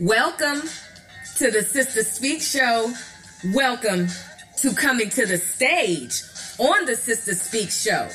[0.00, 0.62] Welcome
[1.36, 2.90] to the Sister Speak Show.
[3.52, 4.08] Welcome
[4.56, 6.22] to coming to the stage
[6.58, 8.08] on the Sister Speak Show.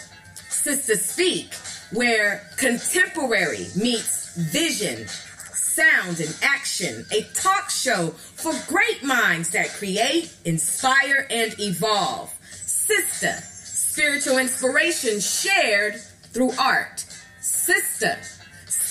[0.49, 1.53] Sister Speak,
[1.93, 7.05] where contemporary meets vision, sound, and action.
[7.11, 12.33] A talk show for great minds that create, inspire, and evolve.
[12.49, 15.97] Sister, spiritual inspiration shared
[16.33, 17.05] through art.
[17.41, 18.17] Sister,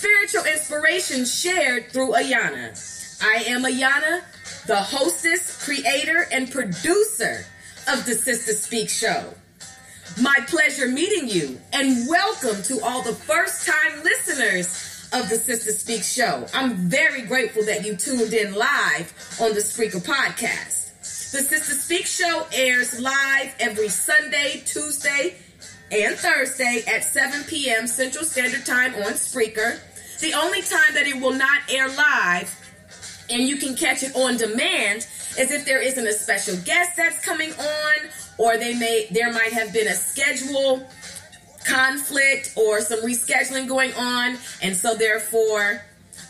[0.04, 2.76] spiritual inspiration shared through Ayana.
[3.22, 4.20] I am Ayana,
[4.66, 7.46] the hostess, creator, and producer
[7.88, 9.32] of the Sister Speak Show.
[10.20, 15.72] My pleasure meeting you, and welcome to all the first time listeners of the Sister
[15.72, 16.46] Speak Show.
[16.52, 19.10] I'm very grateful that you tuned in live
[19.40, 21.30] on the Spreaker podcast.
[21.32, 25.36] The Sister Speak Show airs live every Sunday, Tuesday,
[25.90, 27.86] and Thursday at 7 p.m.
[27.86, 29.80] Central Standard Time on Spreaker.
[30.24, 32.48] The only time that it will not air live
[33.28, 35.06] and you can catch it on demand
[35.38, 37.94] is if there isn't a special guest that's coming on
[38.38, 40.88] or they may there might have been a schedule
[41.66, 45.82] conflict or some rescheduling going on and so therefore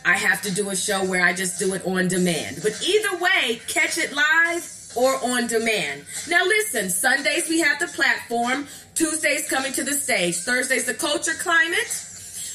[0.05, 2.63] I have to do a show where I just do it on demand.
[2.65, 6.05] But either way, catch it live or on demand.
[6.29, 8.67] Now listen, Sundays we have the platform,
[8.97, 12.11] Tuesdays coming to the stage, Thursdays the culture climate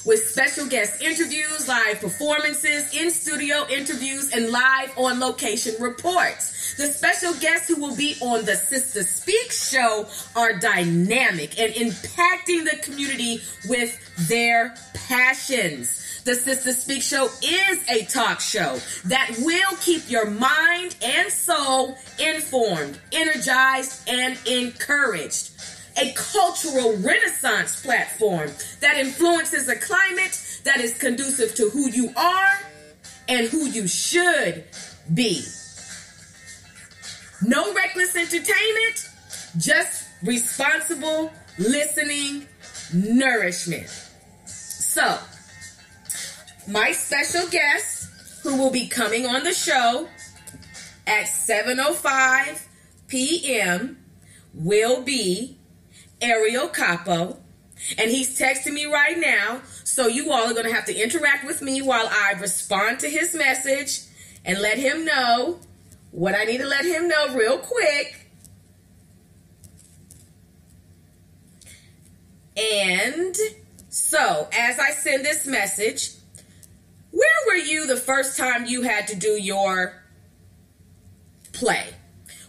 [0.10, 6.74] with special guest interviews, live performances, in studio interviews, and live on location reports.
[6.78, 12.64] The special guests who will be on the Sister Speak show are dynamic and impacting
[12.64, 13.96] the community with
[14.28, 16.24] their passions.
[16.24, 22.00] The Sister Speak Show is a talk show that will keep your mind and soul
[22.18, 25.52] informed, energized, and encouraged
[25.98, 28.52] a cultural renaissance platform
[28.82, 32.60] that influences a climate that is conducive to who you are
[33.28, 34.64] and who you should
[35.14, 35.44] be.
[37.42, 39.10] No reckless entertainment,
[39.58, 42.48] just responsible listening
[42.94, 43.88] nourishment.
[44.46, 45.18] So,
[46.68, 48.10] my special guest
[48.44, 50.08] who will be coming on the show
[51.08, 52.68] at 7:05
[53.08, 53.98] p.m.
[54.54, 55.59] will be
[56.22, 57.38] Aeriel Capo.
[57.98, 59.62] And he's texting me right now.
[59.84, 63.10] So you all are going to have to interact with me while I respond to
[63.10, 64.02] his message
[64.44, 65.60] and let him know
[66.12, 68.30] what I need to let him know real quick.
[72.58, 73.36] And
[73.88, 76.12] so, as I send this message,
[77.12, 80.04] where were you the first time you had to do your
[81.54, 81.88] play?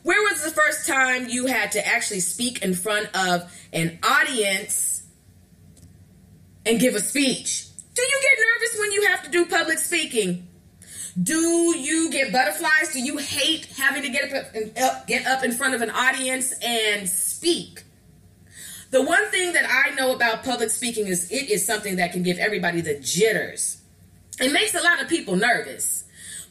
[0.02, 5.02] Where was the first time you had to actually speak in front of an audience
[6.64, 7.66] and give a speech?
[7.94, 10.46] Do you get nervous when you have to do public speaking?
[11.20, 12.92] Do you get butterflies?
[12.92, 16.54] Do you hate having to get up, up, get up in front of an audience
[16.62, 17.82] and speak?
[18.90, 22.22] The one thing that I know about public speaking is it is something that can
[22.22, 23.80] give everybody the jitters.
[24.40, 25.99] It makes a lot of people nervous.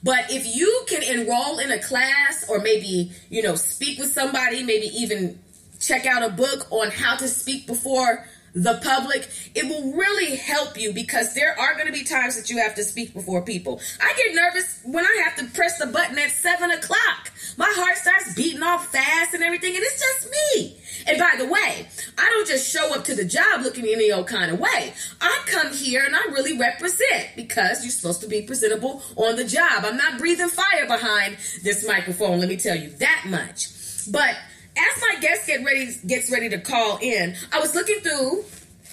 [0.04, 4.64] But if you can enroll in a class or maybe, you know, speak with somebody,
[4.64, 5.40] maybe even
[5.80, 10.80] check out a book on how to speak before the public, it will really help
[10.80, 13.80] you because there are going to be times that you have to speak before people.
[14.02, 17.32] I get nervous when I have to press the button at seven o'clock.
[17.58, 20.78] My heart starts beating off fast and everything, and it's just me.
[21.08, 21.88] And by the way,
[22.18, 24.94] I don't just show up to the job looking any old kind of way.
[25.22, 29.44] I come here and I really represent because you're supposed to be presentable on the
[29.44, 29.84] job.
[29.86, 33.68] I'm not breathing fire behind this microphone, let me tell you that much.
[34.12, 34.36] But
[34.80, 38.46] as my guest get ready gets ready to call in, I was looking through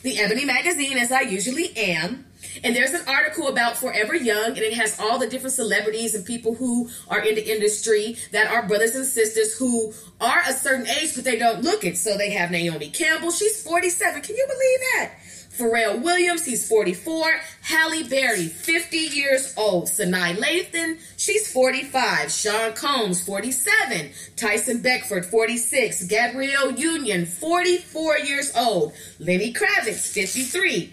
[0.02, 2.26] the Ebony magazine as I usually am.
[2.64, 6.24] And there's an article about Forever Young, and it has all the different celebrities and
[6.24, 10.86] people who are in the industry that are brothers and sisters who are a certain
[10.86, 11.96] age, but they don't look it.
[11.96, 13.30] So they have Naomi Campbell.
[13.30, 14.22] She's 47.
[14.22, 15.12] Can you believe that?
[15.56, 17.24] Pharrell Williams, he's 44.
[17.62, 19.86] Halle Berry, 50 years old.
[19.86, 22.30] Sanaa Lathan, she's 45.
[22.30, 24.10] Sean Combs, 47.
[24.36, 26.04] Tyson Beckford, 46.
[26.08, 28.92] Gabrielle Union, 44 years old.
[29.18, 30.92] Lenny Kravitz, 53.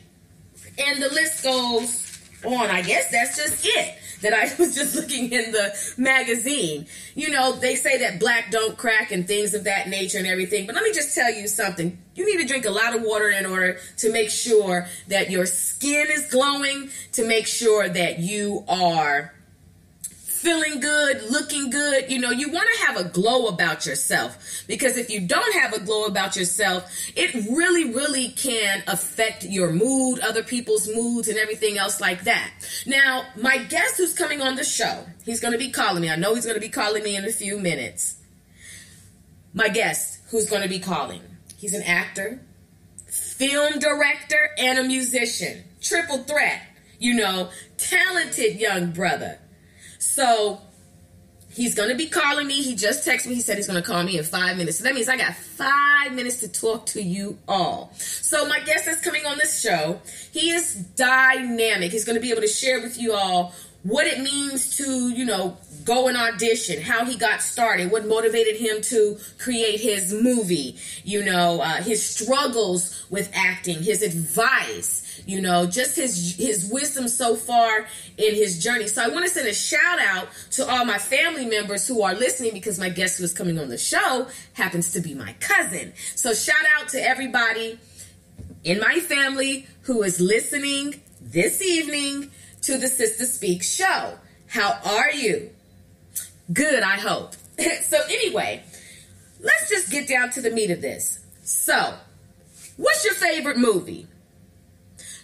[0.77, 2.69] And the list goes on.
[2.69, 6.87] I guess that's just it that I was just looking in the magazine.
[7.13, 10.65] You know, they say that black don't crack and things of that nature and everything.
[10.65, 11.97] But let me just tell you something.
[12.15, 15.45] You need to drink a lot of water in order to make sure that your
[15.45, 19.33] skin is glowing, to make sure that you are
[20.43, 22.11] feeling good, looking good.
[22.11, 25.73] You know, you want to have a glow about yourself because if you don't have
[25.73, 31.37] a glow about yourself, it really, really can affect your mood, other people's moods, and
[31.37, 32.51] everything else like that.
[32.85, 36.09] Now, my guest who's coming on the show, he's going to be calling me.
[36.09, 38.17] I know he's going to be calling me in a few minutes.
[39.53, 41.21] My guest who's going to be calling,
[41.57, 42.41] he's an actor,
[43.07, 45.63] film director, and a musician.
[45.81, 46.61] Triple threat,
[46.99, 49.39] you know, talented young brother.
[50.03, 50.61] So
[51.53, 52.61] he's to be calling me.
[52.61, 53.35] He just texted me.
[53.35, 54.77] He said he's to call me in five minutes.
[54.77, 57.91] So that means I got five minutes to talk to you all.
[57.97, 60.01] So my guest that's coming on this show,
[60.31, 61.91] he is dynamic.
[61.91, 63.53] He's to be able to share with you all
[63.83, 68.55] what it means to, you know, go and audition, how he got started, what motivated
[68.55, 75.41] him to create his movie, you know, uh, his struggles with acting, his advice, you
[75.41, 77.85] know, just his his wisdom so far
[78.17, 78.87] in his journey.
[78.87, 82.13] So I want to send a shout out to all my family members who are
[82.13, 85.93] listening because my guest who is coming on the show happens to be my cousin.
[86.15, 87.79] So shout out to everybody
[88.63, 92.31] in my family who is listening this evening
[92.61, 94.17] to the Sister Speak show.
[94.47, 95.49] How are you?
[96.51, 97.33] Good, I hope.
[97.83, 98.63] so anyway,
[99.39, 101.19] let's just get down to the meat of this.
[101.43, 101.95] So,
[102.77, 104.07] what's your favorite movie?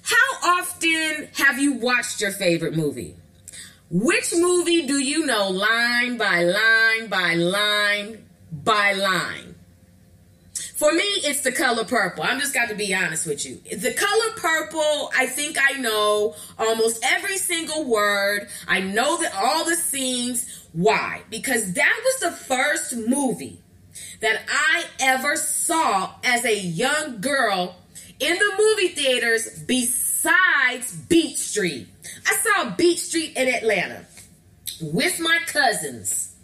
[0.03, 3.15] How often have you watched your favorite movie?
[3.91, 9.55] Which movie do you know line by line by line by line?
[10.75, 12.23] For me, it's the color purple.
[12.23, 13.55] I'm just got to be honest with you.
[13.75, 18.47] The color purple, I think I know almost every single word.
[18.65, 20.67] I know that all the scenes.
[20.71, 21.23] Why?
[21.29, 23.59] Because that was the first movie
[24.21, 27.75] that I ever saw as a young girl
[28.19, 31.88] in the movie theaters besides Beat Street.
[32.25, 34.06] I saw Beat Street in Atlanta
[34.81, 36.36] with my cousins.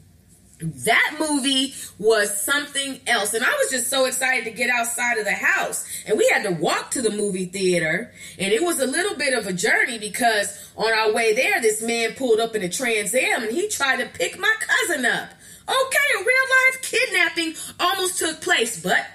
[0.60, 3.34] That movie was something else.
[3.34, 5.86] And I was just so excited to get outside of the house.
[6.08, 8.14] And we had to walk to the movie theater.
[8.40, 11.82] And it was a little bit of a journey because on our way there, this
[11.82, 15.30] man pulled up in a Trans Am and he tried to pick my cousin up.
[15.68, 19.06] Okay, a real life kidnapping almost took place, but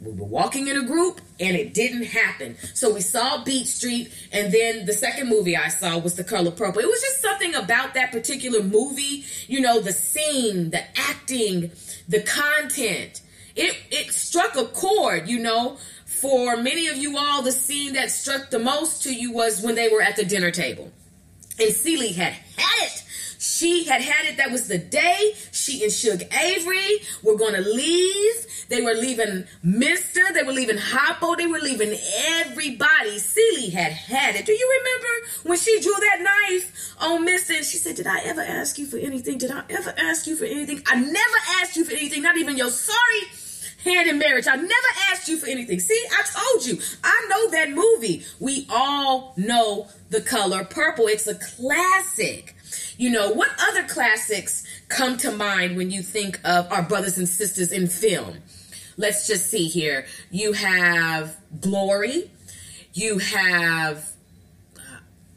[0.00, 2.56] we were walking in a group and it didn't happen.
[2.74, 6.50] So we saw Beat Street, and then the second movie I saw was The Color
[6.50, 6.82] Purple.
[6.82, 11.70] It was just something about that particular movie, you know, the scene, the acting,
[12.08, 13.22] the content.
[13.54, 15.78] It it struck a chord, you know.
[16.04, 19.74] For many of you all, the scene that struck the most to you was when
[19.74, 20.90] they were at the dinner table.
[21.58, 23.05] And Celie had had it
[23.46, 24.36] she had had it.
[24.38, 28.46] That was the day she and Shug Avery were going to leave.
[28.68, 30.20] They were leaving Mister.
[30.34, 31.36] They were leaving Harpo.
[31.36, 31.96] They were leaving
[32.40, 33.18] everybody.
[33.18, 34.46] Celie had had it.
[34.46, 37.54] Do you remember when she drew that knife on Mister?
[37.62, 39.38] She said, "Did I ever ask you for anything?
[39.38, 40.82] Did I ever ask you for anything?
[40.86, 42.22] I never asked you for anything.
[42.22, 43.22] Not even your sorry."
[43.84, 44.48] hand in marriage.
[44.48, 45.78] I never asked you for anything.
[45.78, 46.80] See, I told you.
[47.04, 48.24] I know that movie.
[48.40, 51.06] We all know the color purple.
[51.06, 52.55] It's a classic.
[52.96, 57.28] You know, what other classics come to mind when you think of our brothers and
[57.28, 58.38] sisters in film?
[58.96, 60.06] Let's just see here.
[60.30, 62.30] You have Glory.
[62.94, 64.10] You have
[64.78, 64.80] uh,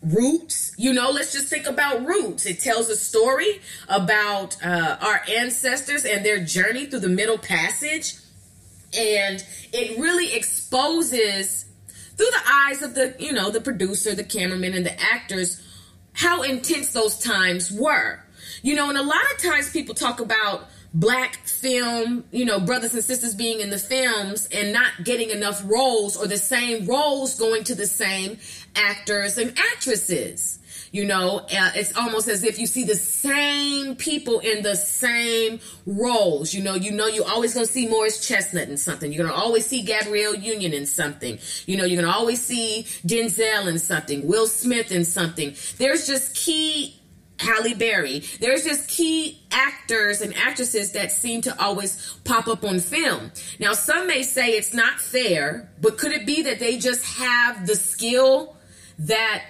[0.02, 0.74] Roots.
[0.78, 2.46] You know, let's just think about Roots.
[2.46, 3.60] It tells a story
[3.90, 8.16] about uh, our ancestors and their journey through the Middle Passage.
[8.98, 9.44] And
[9.74, 11.66] it really exposes
[12.16, 15.62] through the eyes of the, you know, the producer, the cameraman, and the actors,
[16.14, 18.20] how intense those times were.
[18.62, 22.94] You know, and a lot of times people talk about black film, you know, brothers
[22.94, 27.38] and sisters being in the films and not getting enough roles or the same roles
[27.40, 28.38] going to the same
[28.76, 30.59] actors and actresses.
[30.92, 36.54] You know, it's almost as if you see the same people in the same roles.
[36.54, 39.12] You know, you know, you always gonna see Morris Chestnut in something.
[39.12, 41.38] You're gonna always see Gabrielle Union in something.
[41.66, 45.56] You know, you're gonna always see Denzel in something, Will Smith in something.
[45.78, 47.00] There's just key
[47.40, 48.20] Halle Berry.
[48.40, 53.32] There's just key actors and actresses that seem to always pop up on film.
[53.60, 57.66] Now, some may say it's not fair, but could it be that they just have
[57.66, 58.58] the skill
[59.00, 59.44] that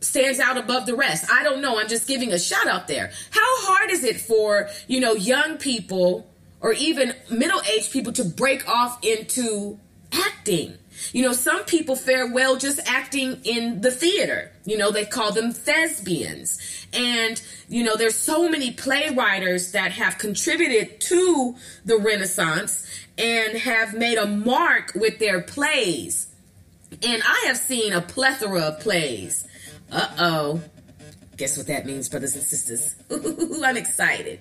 [0.00, 1.30] stands out above the rest?
[1.30, 1.78] I don't know.
[1.78, 3.10] I'm just giving a shout out there.
[3.30, 6.28] How hard is it for, you know, young people
[6.60, 9.78] or even middle-aged people to break off into
[10.12, 10.74] acting?
[11.12, 14.50] You know, some people fare well just acting in the theater.
[14.64, 16.58] You know, they call them thespians.
[16.92, 22.86] And, you know, there's so many playwriters that have contributed to the Renaissance
[23.18, 26.28] and have made a mark with their plays.
[27.06, 29.46] And I have seen a plethora of plays.
[29.90, 30.60] Uh oh.
[31.36, 32.96] Guess what that means, brothers and sisters?
[33.64, 34.40] I'm excited.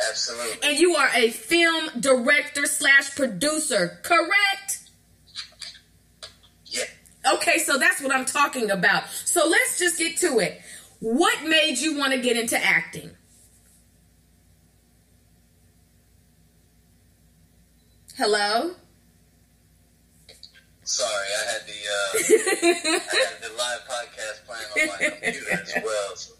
[0.09, 0.69] Absolutely.
[0.69, 4.91] And you are a film director slash producer, correct?
[6.67, 6.85] Yeah.
[7.35, 9.09] Okay, so that's what I'm talking about.
[9.25, 10.61] So let's just get to it.
[11.01, 13.11] What made you want to get into acting?
[18.17, 18.73] Hello?
[20.85, 22.13] Sorry, I had the uh,
[22.99, 26.17] I had the live podcast playing on my computer as well.
[26.17, 26.33] So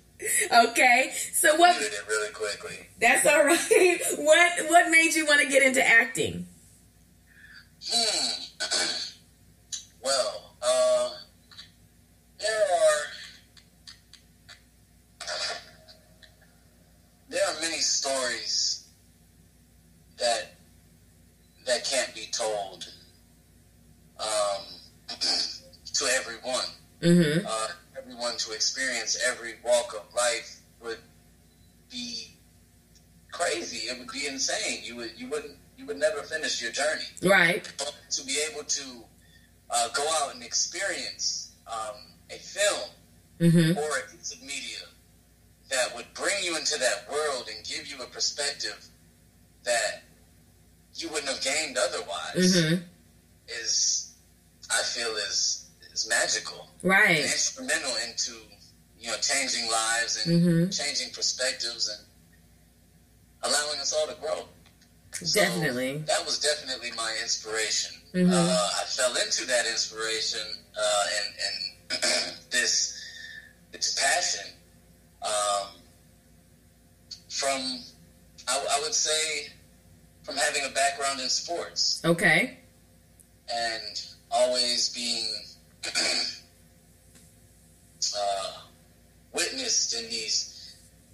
[0.71, 1.77] Okay, so what?
[1.79, 2.87] muted it really quickly.
[3.01, 4.01] That's all right.
[4.19, 6.47] What What made you want to get into acting?
[7.91, 8.43] Hmm.
[10.03, 11.11] well, uh,
[12.39, 13.03] there are
[17.29, 18.87] there are many stories
[20.19, 20.56] that
[21.67, 22.89] that can't be told
[24.21, 24.63] um,
[25.95, 26.65] to everyone.
[27.03, 27.47] Mm-hmm.
[27.47, 27.69] Uh,
[27.99, 30.99] everyone to experience every walk of life would
[31.91, 32.37] be
[33.33, 33.89] crazy.
[33.89, 34.81] It would be insane.
[34.83, 37.05] You would you wouldn't you would never finish your journey.
[37.23, 37.71] Right.
[37.79, 38.83] But to be able to
[39.71, 41.97] uh, go out and experience um,
[42.31, 42.91] a film
[43.39, 43.77] Mm-hmm.
[43.77, 44.79] or a piece of media
[45.69, 48.89] that would bring you into that world and give you a perspective
[49.65, 50.05] that
[50.97, 52.83] you wouldn't have gained otherwise Mm-hmm.
[53.49, 54.13] is
[54.71, 57.17] I feel is is magical Right.
[57.23, 58.33] and instrumental into
[58.99, 60.77] you know changing lives and Mhm.
[60.77, 62.01] changing perspectives and
[63.43, 64.49] allowing us all to grow.
[65.13, 65.99] So Definitely.
[66.07, 67.95] that was definitely my inspiration.
[68.13, 68.33] Mhm.
[68.33, 70.41] Uh, I fell into that inspiration
[70.77, 72.95] uh, and, and this
[73.73, 74.47] this passion
[75.23, 75.69] um,
[77.31, 77.83] from
[78.49, 79.51] I, I would say
[80.27, 82.59] from having a background in sports Okay.
[83.49, 84.03] and
[84.33, 85.33] always being
[88.19, 88.53] uh,
[89.33, 90.53] witnessed in these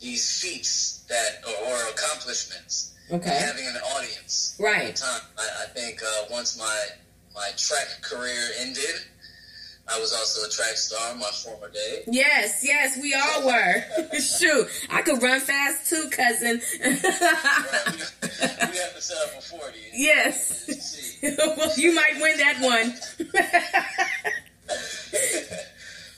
[0.01, 3.37] these feats that or, or accomplishments and Okay.
[3.39, 4.97] having an audience Right.
[4.97, 5.21] time.
[5.39, 6.87] I, I think uh, once my
[7.35, 9.05] my track career ended,
[9.89, 12.05] I was also a track star in my former day.
[12.07, 13.85] Yes, yes, we all were.
[14.21, 16.61] Shoot, I could run fast too, cousin.
[16.81, 19.79] we, we have to set up a 40.
[19.93, 21.19] yes.
[21.23, 22.95] You well, you might win that one.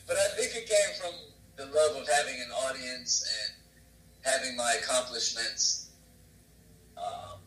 [0.07, 1.13] but I think it came from
[1.57, 5.91] the love of having an audience and having my accomplishments
[6.97, 7.39] um,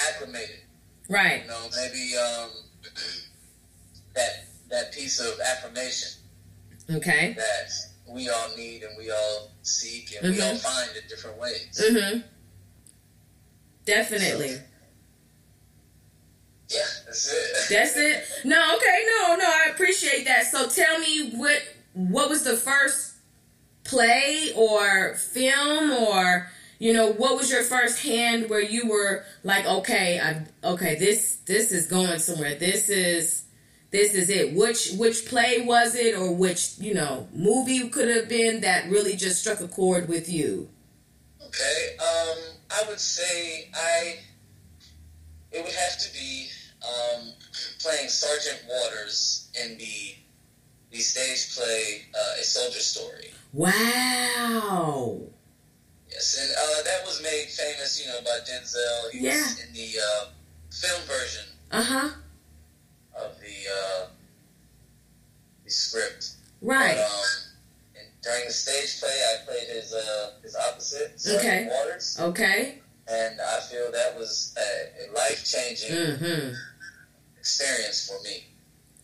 [0.00, 0.60] acclimated.
[1.08, 1.42] right.
[1.42, 2.50] You know, maybe um,
[4.18, 6.10] that that piece of affirmation
[6.90, 7.34] Okay.
[7.36, 7.70] that
[8.08, 10.58] we all need and we all seek and we all Mhm.
[10.60, 11.80] find in different ways.
[11.80, 12.20] Mm-hmm.
[13.84, 14.60] Definitely.
[16.68, 17.56] Yeah, that's it.
[17.70, 18.24] That's it.
[18.44, 20.46] No, okay, no, no, I appreciate that.
[20.50, 21.62] So tell me what
[21.94, 23.12] what was the first
[23.84, 29.64] play or film or you know what was your first hand where you were like
[29.66, 33.44] okay I okay this this is going somewhere this is
[33.90, 38.28] this is it which which play was it or which you know movie could have
[38.28, 40.68] been that really just struck a chord with you
[41.46, 42.38] Okay, um,
[42.70, 44.18] I would say I
[45.50, 46.48] it would have to be
[46.84, 47.32] um,
[47.80, 50.14] playing Sergeant Waters in the
[50.90, 53.30] the stage play uh, A Soldier Story.
[53.52, 55.18] wow
[56.10, 59.10] Yes, and uh, that was made famous, you know, by Denzel.
[59.12, 59.42] He Yeah.
[59.42, 60.24] was in the uh,
[60.70, 62.27] film version uh-huh of the
[63.72, 64.06] uh,
[65.64, 66.30] the script.
[66.62, 71.44] right But, um, and during the stage play, I played his uh, his opposite, Sergeant
[71.44, 71.68] Okay.
[71.70, 72.78] Waters, okay
[73.10, 75.90] and I feel that was a, a life changing.
[75.96, 76.54] mm-hmm
[77.38, 78.44] experience for me.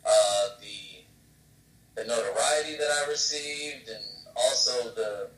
[0.04, 4.04] Uh, the the notoriety that I received, and
[4.36, 5.30] also the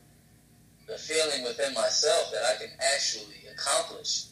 [0.87, 4.25] the feeling within myself that I can actually accomplish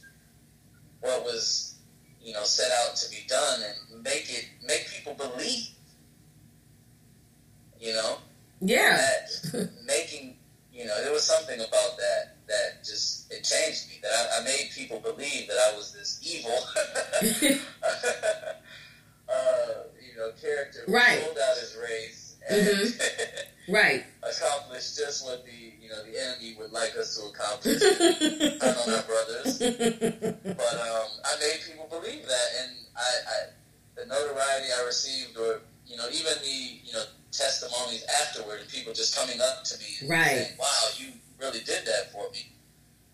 [1.01, 1.74] what was,
[2.25, 3.61] you know, set out to be done,
[3.93, 5.69] and make it make people believe.
[7.79, 8.17] You know
[8.61, 10.37] yeah that making,
[10.73, 13.99] you know, there was something about that that just it changed me.
[14.01, 16.57] That I, I made people believe that I was this evil.
[19.29, 21.21] uh, you know, character who Right.
[21.23, 22.93] sold out his race and
[23.69, 27.81] right accomplish just what the you know the enemy would like us to accomplish.
[27.81, 33.37] I on our brothers, but um, I made people believe that, and I, I
[34.01, 38.93] the notoriety I received, or you know, even the you know testimonies afterward, and people
[38.93, 40.25] just coming up to me and Right.
[40.25, 41.07] saying, "Wow, you
[41.39, 42.51] really did that for me,"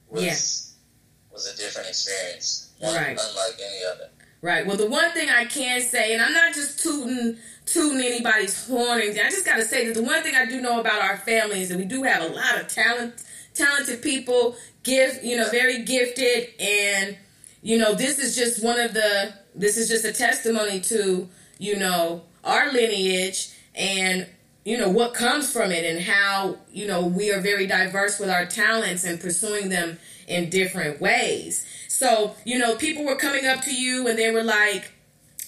[0.10, 1.34] was Yeah.
[1.34, 3.17] was a different experience, one Right.
[3.19, 4.10] unlike any other.
[4.41, 4.65] Right.
[4.65, 8.99] Well, the one thing I can say, and I'm not just tooting tooting anybody's horn,
[8.99, 11.62] I just got to say that the one thing I do know about our family
[11.62, 13.23] is that we do have a lot of talent,
[13.54, 17.17] talented people, gift, you know, very gifted, and
[17.62, 19.34] you know, this is just one of the.
[19.54, 24.27] This is just a testimony to you know our lineage and
[24.65, 28.30] you know what comes from it and how you know we are very diverse with
[28.30, 31.65] our talents and pursuing them in different ways
[32.01, 34.91] so you know people were coming up to you and they were like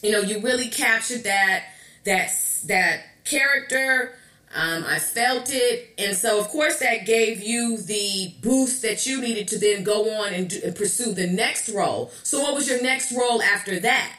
[0.03, 1.63] you know you really captured that
[2.05, 2.29] that
[2.67, 4.13] that character
[4.53, 9.19] um, i felt it and so of course that gave you the boost that you
[9.19, 12.69] needed to then go on and, do, and pursue the next role so what was
[12.69, 14.15] your next role after that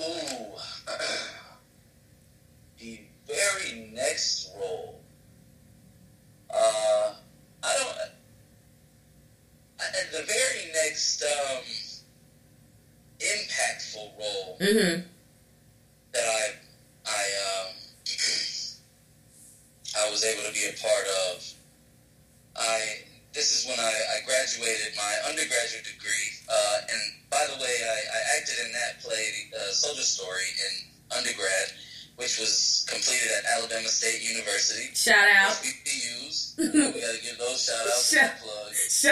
[0.00, 0.56] Ooh,
[2.78, 5.02] the very next role.
[6.48, 7.12] Uh,
[7.62, 8.19] I don't.
[10.12, 11.62] The very next um,
[13.20, 15.00] impactful role mm-hmm
[16.12, 16.54] that I
[17.06, 17.70] I um,
[19.98, 21.54] I was able to be a part of.
[22.56, 27.76] I this is when I, I graduated my undergraduate degree, uh, and by the way,
[27.78, 29.22] I, I acted in that play,
[29.54, 31.70] uh, Soldier Story, in undergrad,
[32.20, 34.92] which was completed at Alabama State University.
[34.94, 36.58] shout out HBCUs.
[36.58, 39.06] we got to give those shout outs Shout- and plugs.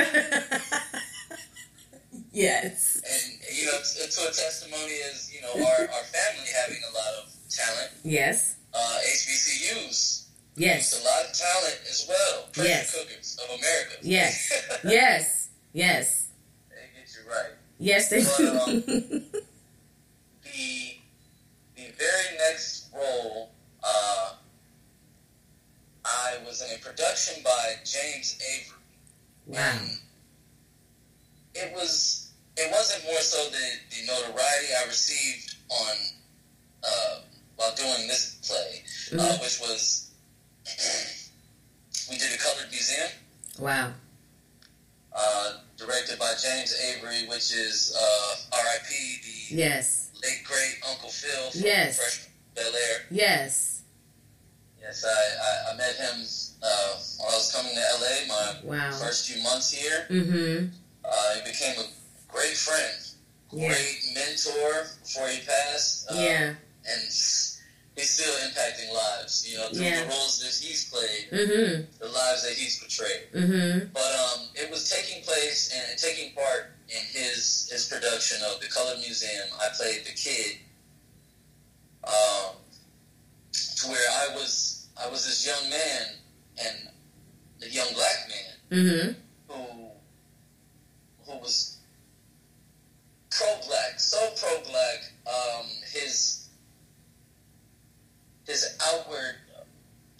[2.32, 6.80] yes And you know, to, to a testimony is you know our, our family having
[6.84, 7.90] a lot of talent.
[8.04, 10.24] yes Uh, HBCUs
[10.56, 12.48] yes a lot of talent as well.
[12.52, 12.92] Pressure Yes.
[12.94, 13.94] cookers of America.
[14.02, 14.52] Yes.
[14.84, 16.28] yes yes
[16.68, 17.52] they get you right.
[17.78, 19.20] yes they But, um, do
[20.44, 20.94] The
[21.76, 23.50] the very next role,
[23.82, 24.32] uh,
[26.04, 28.78] I was in a production by James Avery.
[29.46, 29.98] wow And
[31.54, 35.96] it was it wasn't more so the, the notoriety I received on
[36.84, 37.20] uh,
[37.56, 39.40] while doing this play, uh, Mhm.
[39.42, 40.10] which was
[42.10, 43.08] we did a colored museum.
[43.58, 43.92] wow
[45.14, 49.20] uh, directed by James Avery, which is uh, R.I.P.
[49.24, 52.27] the yes late great Uncle Phil from Yes.
[52.58, 52.98] Bel Air.
[53.10, 53.82] Yes.
[54.80, 56.24] Yes, I, I, I met him
[56.62, 58.26] uh, while I was coming to LA.
[58.26, 58.92] My Wow.
[58.98, 60.06] first few months here.
[60.10, 60.66] Mm-hmm.
[61.04, 61.86] Uh, he became a
[62.32, 62.96] great friend,
[63.52, 63.68] Yeah.
[63.68, 66.10] great mentor before he passed.
[66.10, 66.54] Uh, Yeah.
[66.88, 67.60] and he's
[68.00, 69.46] still impacting lives.
[69.48, 70.02] You know, through Yeah.
[70.04, 71.98] the roles that he's played, Mm-hmm.
[71.98, 73.32] the lives that he's portrayed.
[73.34, 73.88] Mm-hmm.
[73.92, 78.68] But um, it was taking place and taking part in his his production of the
[78.68, 79.48] Color Museum.
[79.60, 80.56] I played the kid,
[82.04, 82.54] um,
[83.52, 86.06] to where I was I was this young man
[86.64, 86.76] and
[87.62, 89.52] a young black man Mm-hmm.
[89.52, 89.88] who
[91.24, 91.78] who was
[93.30, 95.12] pro black, so pro black.
[95.26, 96.48] Um, his
[98.46, 99.36] his outward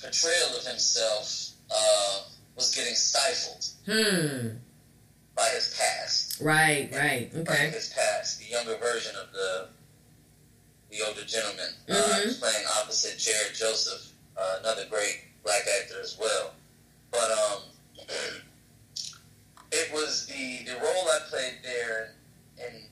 [0.01, 2.21] portrayal of himself uh,
[2.57, 4.49] was getting stifled Hmm.
[5.35, 6.41] by his past.
[6.41, 7.33] Right, right.
[7.33, 7.71] By Okay.
[7.71, 9.69] his past, the younger version of the
[10.91, 12.39] the older gentleman, uh, Mhm.
[12.39, 14.03] playing opposite Jared Joseph,
[14.37, 16.55] uh, another great black actor as well.
[17.11, 17.63] But um,
[19.73, 22.15] it was the the role I played there,
[22.59, 22.89] and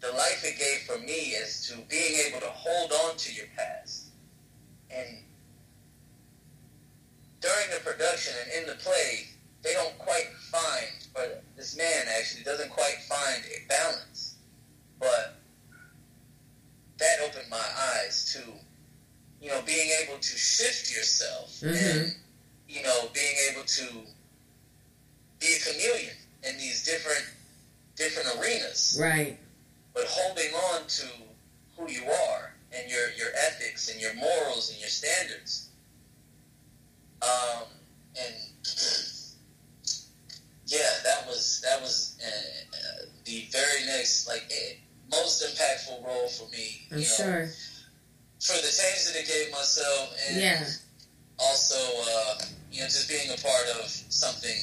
[0.00, 3.46] the life it gave for me is to being able to hold on to your
[3.56, 4.04] past.
[4.90, 5.24] And
[7.40, 9.28] during the production and in the play,
[9.62, 14.34] they don't quite find, but this man actually doesn't quite find a balance.
[14.98, 15.39] But
[17.00, 17.64] that opened my
[17.96, 18.40] eyes to,
[19.44, 22.14] you know, being able to shift yourself and,
[22.68, 23.86] you know, being able to
[25.40, 26.14] be a chameleon
[26.48, 27.24] in these different
[27.96, 29.38] different arenas, Right.
[29.94, 31.06] but holding on to
[31.76, 35.68] who you are and your your ethics and your morals and your standards.
[37.22, 37.64] Um,
[38.18, 38.34] and
[40.66, 41.49] yeah, that was
[46.40, 46.82] for me.
[46.90, 47.46] I'm you know, sure.
[48.40, 50.64] for the change that it gave myself, and Yeah.
[51.38, 54.56] also uh, you know just being a part of something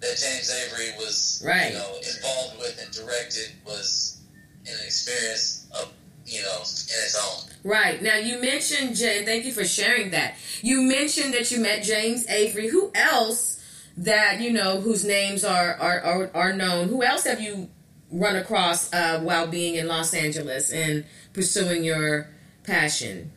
[0.00, 1.72] that James Avery was Right.
[1.72, 4.18] you know involved with and directed was
[4.66, 5.92] an experience of
[6.26, 7.50] you know in its own.
[7.64, 8.00] Right.
[8.02, 10.34] Now you mentioned Jay, thank you for sharing that.
[10.62, 12.68] You mentioned that you met James Avery.
[12.68, 13.54] Who else
[13.98, 16.88] that you know whose names are are are, are known?
[16.88, 17.68] Who else have you
[18.10, 22.28] run across uh, while being in Los Angeles and pursuing your
[22.64, 23.30] passion?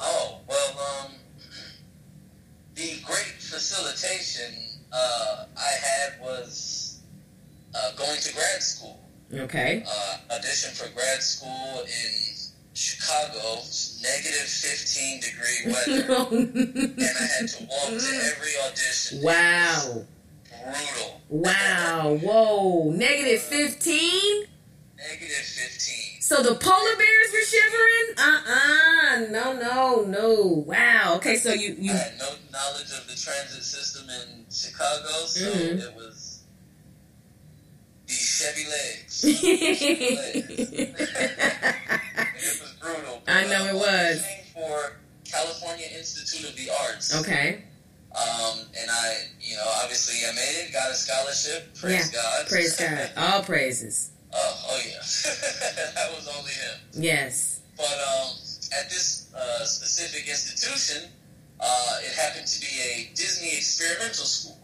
[0.00, 1.12] Oh well, um,
[2.74, 4.54] the great facilitation
[4.92, 7.00] uh, I had was
[7.74, 9.00] uh, going to grad school.
[9.32, 9.84] Okay.
[9.86, 12.34] uh, audition for grad school in
[12.72, 13.60] Chicago,
[14.00, 19.22] negative 15 degree weather, and I had to walk to every audition.
[19.22, 20.04] wow.
[20.72, 21.20] Brutal.
[21.28, 22.18] Wow.
[22.22, 22.90] Whoa.
[22.92, 24.44] Negative fifteen.
[24.96, 26.20] Negative 15.
[26.22, 28.14] So the polar bears were shivering?
[28.18, 29.20] Uh-uh.
[29.30, 30.64] No, no, no.
[30.66, 31.14] Wow.
[31.16, 35.80] Okay, so you I had no knowledge of the transit system in Chicago, so Mhm.
[35.80, 36.40] it was
[38.06, 39.20] the Chevy legs.
[39.20, 40.48] Chevy legs.
[40.58, 43.22] it was brutal.
[43.28, 44.24] I know it was.
[44.52, 47.14] For California Institute of the Arts.
[47.20, 47.62] okay.
[48.16, 51.74] Um, and I, you know, obviously I made it, got a scholarship.
[51.78, 52.46] Praise God.
[52.48, 53.10] Praise God.
[53.16, 54.10] All praises.
[54.32, 54.94] oh, oh yeah.
[55.94, 56.80] that was only him.
[56.94, 57.60] Yes.
[57.76, 58.30] But um,
[58.78, 61.10] at this uh, specific institution,
[61.60, 64.58] uh, it happened to be a Disney experimental school.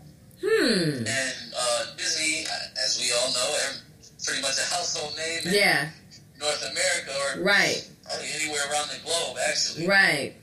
[0.44, 1.04] Hmm.
[1.06, 2.44] And uh, Disney,
[2.84, 3.74] as we all know, are
[4.24, 5.88] pretty much a household name in Yeah.
[6.40, 7.88] North America or Right.
[8.20, 9.86] anywhere around the globe, actually.
[9.86, 10.34] Right.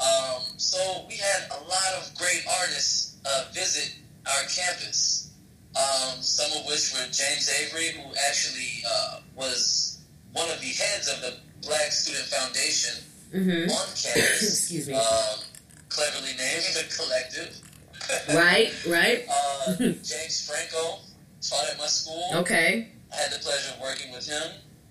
[0.00, 3.94] Um, so we had a lot of great artists uh, visit
[4.26, 5.30] our campus.
[5.76, 9.98] Um, some of which were James Avery, who actually uh, was
[10.32, 11.34] one of the heads of the
[11.66, 13.04] Black Student Foundation
[13.34, 13.68] Mm-hmm.
[13.68, 14.42] on campus.
[14.70, 14.94] Excuse me.
[14.94, 15.40] Um,
[15.88, 17.60] cleverly named the Collective.
[18.36, 18.70] Right.
[18.86, 19.24] Right.
[19.28, 20.98] uh, James Franco
[21.40, 22.22] taught at my school.
[22.34, 22.88] Okay.
[23.12, 24.42] I had the pleasure of working with him.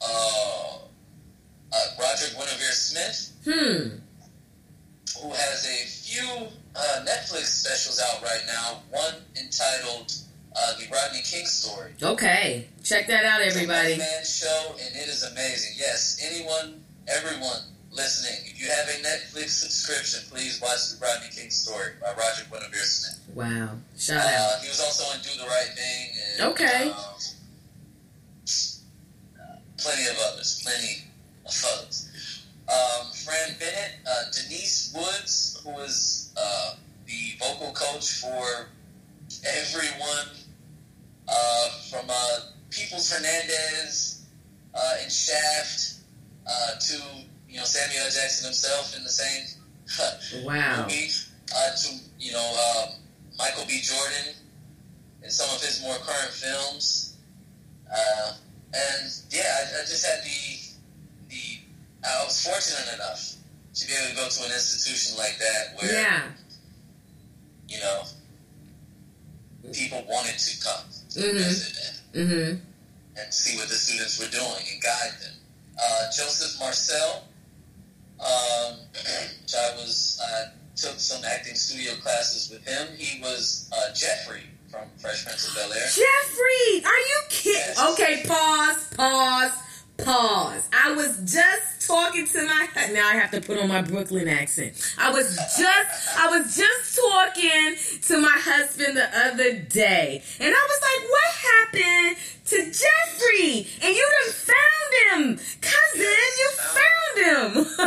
[0.02, 0.78] Uh,
[1.72, 3.98] uh, Roderick Guenveur Smith, Hmm.
[5.22, 8.82] Who has a few uh, Netflix specials out right now.
[8.89, 10.12] One entitled
[10.56, 12.68] uh, "The Rodney King Story." Okay.
[12.84, 13.94] Check that out, everybody.
[13.94, 15.74] It's a one-man show, and it is amazing.
[15.78, 17.62] Yes, anyone, everyone
[17.92, 22.46] listening, if you have a Netflix subscription, please watch "The Rodney King Story" by Roger
[22.52, 23.20] Guenveur Smith.
[23.36, 23.70] Wow.
[23.98, 24.26] Shout out.
[24.26, 26.89] Uh, he was also in "Do the Right Thing." And, Okay.
[26.89, 27.13] um,
[29.78, 30.62] plenty of others.
[30.63, 31.04] Plenty
[31.46, 32.10] of others.
[32.63, 38.67] Um, Fran Bennett, uh, Denise Woods, who was uh, the vocal coach for
[39.46, 40.28] everyone
[41.28, 44.26] uh, from uh, Peoples Hernandez
[44.74, 45.96] uh, in Shaft
[46.48, 47.02] uh, to
[47.50, 50.84] you know Samuel Jackson himself in the same wow.
[50.84, 51.10] movie,
[51.56, 52.89] uh, to you know um,
[53.38, 53.80] Michael B.
[53.82, 54.34] Jordan
[55.24, 57.17] in some of his more current films,
[57.91, 58.34] uh,
[58.74, 60.60] and yeah, I, I just had the
[61.30, 61.60] the
[62.08, 63.36] I was fortunate enough
[63.76, 66.22] to be able to go to an institution like that where Yeah.
[67.68, 68.04] you know
[69.74, 71.34] people wanted to come to Mhm.
[71.38, 71.78] visit
[72.14, 73.20] and, Mm-hmm.
[73.20, 75.34] and see what the students were doing and guide them.
[75.82, 77.28] Uh, Joseph Marcell,
[78.20, 82.88] um, which I was I took some acting studio classes with him.
[82.98, 85.88] He was uh, Geoffrey from Fresh Prince of Bel Air.
[85.88, 87.54] Geoffrey, are you kidding?
[87.76, 87.80] Yes.
[87.80, 89.52] Okay, pause, pause,
[89.98, 90.70] pause.
[90.74, 94.74] I was just talking to my now I have to put on my Brooklyn accent.
[94.98, 100.68] I was just I was just talking to my husband the other day, and I
[100.70, 106.30] was like, "What happened to Geoffrey?" And you done found him, cousin.
[106.40, 107.66] You found him.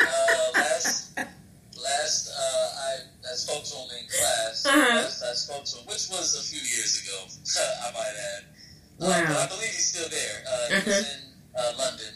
[0.00, 2.96] Uh, last, last uh, I,
[3.30, 4.66] I spoke to him in class.
[4.66, 4.94] Uh-huh.
[4.94, 7.24] Last I spoke to him, which was a few years ago,
[7.88, 8.57] I might add.
[8.98, 9.08] Wow.
[9.08, 10.42] I believe he's still there.
[10.46, 10.80] Uh.
[10.80, 11.04] He's in
[11.58, 12.14] uh, London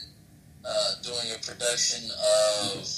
[0.64, 2.88] uh, doing a production of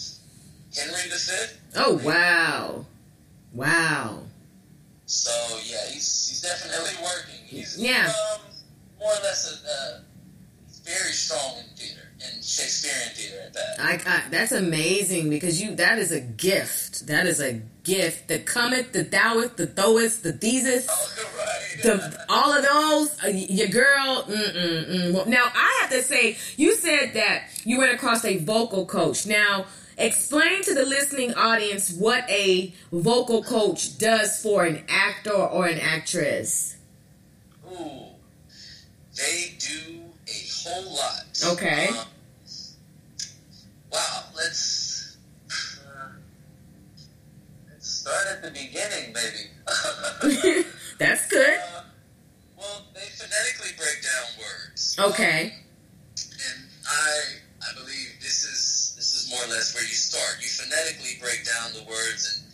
[0.77, 1.35] Henry V.
[1.77, 2.85] oh wow,
[3.53, 4.21] wow.
[5.07, 5.31] So
[5.65, 7.41] yeah, he's he's definitely working.
[7.47, 8.13] He's Yeah.
[8.35, 8.41] um,
[8.99, 10.01] more or less a uh,
[10.85, 13.77] very strong in theater in Shakespearean theater at that.
[13.79, 17.07] I, I that's amazing because you that is a gift.
[17.07, 18.29] That is a gift.
[18.29, 20.87] The cometh, the thoueth, the throweth, the thesis,
[21.39, 21.83] right.
[21.83, 23.25] the all of those.
[23.25, 24.25] Uh, your girl.
[24.29, 25.15] Mm, mm, mm.
[25.15, 29.27] Well, now I have to say, you said that you went across a vocal coach.
[29.27, 29.67] Now.
[29.97, 35.79] Explain to the listening audience what a vocal coach does for an actor or an
[35.79, 36.77] actress.
[37.71, 38.07] Ooh,
[39.17, 41.43] they do a whole lot.
[41.53, 41.87] Okay.
[41.89, 42.07] Um,
[43.95, 45.17] wow, let's
[45.87, 46.09] uh,
[47.71, 50.65] let's start at the beginning, maybe.
[50.99, 51.59] That's good.
[51.59, 51.83] Uh,
[52.59, 54.97] well, they phonetically break down words.
[54.99, 55.55] Okay.
[56.19, 57.21] and I
[57.71, 60.43] I believe this is this is more or less where you start.
[60.43, 62.53] You phonetically break down the words and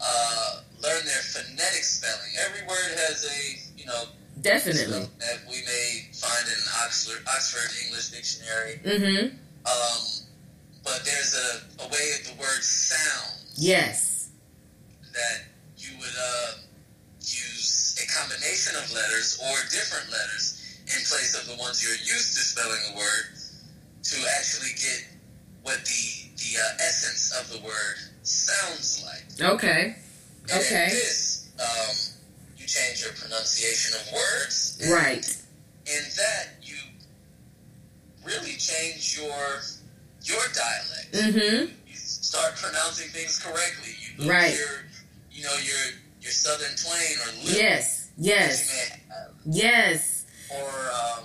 [0.00, 2.32] uh, learn their phonetic spelling.
[2.44, 4.04] Every word has a you know
[4.42, 5.08] Definitely.
[5.18, 8.80] that we may find in an Oxford Oxford English dictionary.
[8.84, 9.36] Mm-hmm.
[9.66, 10.25] Um,
[10.86, 14.30] but there's a, a way of the word sounds Yes.
[15.12, 15.44] that
[15.76, 16.52] you would uh,
[17.20, 22.34] use a combination of letters or different letters in place of the ones you're used
[22.38, 23.26] to spelling a word
[24.04, 25.02] to actually get
[25.62, 26.04] what the
[26.38, 29.50] the uh, essence of the word sounds like.
[29.54, 29.96] Okay.
[30.48, 30.88] And Okay.
[30.90, 31.96] this, um,
[32.56, 34.78] you change your pronunciation of words.
[34.88, 35.26] Right.
[35.86, 36.76] In that, you
[38.24, 39.60] really change your
[40.28, 41.72] your dialect Mm-hmm.
[41.86, 43.94] you start pronouncing things correctly.
[44.02, 44.54] You lose Right.
[44.54, 44.84] your,
[45.30, 45.84] you know, your
[46.20, 48.10] your southern twang or lip Yes.
[48.18, 48.54] Yes.
[48.68, 49.00] may
[49.46, 50.24] Yes.
[50.50, 50.66] or
[51.00, 51.24] um,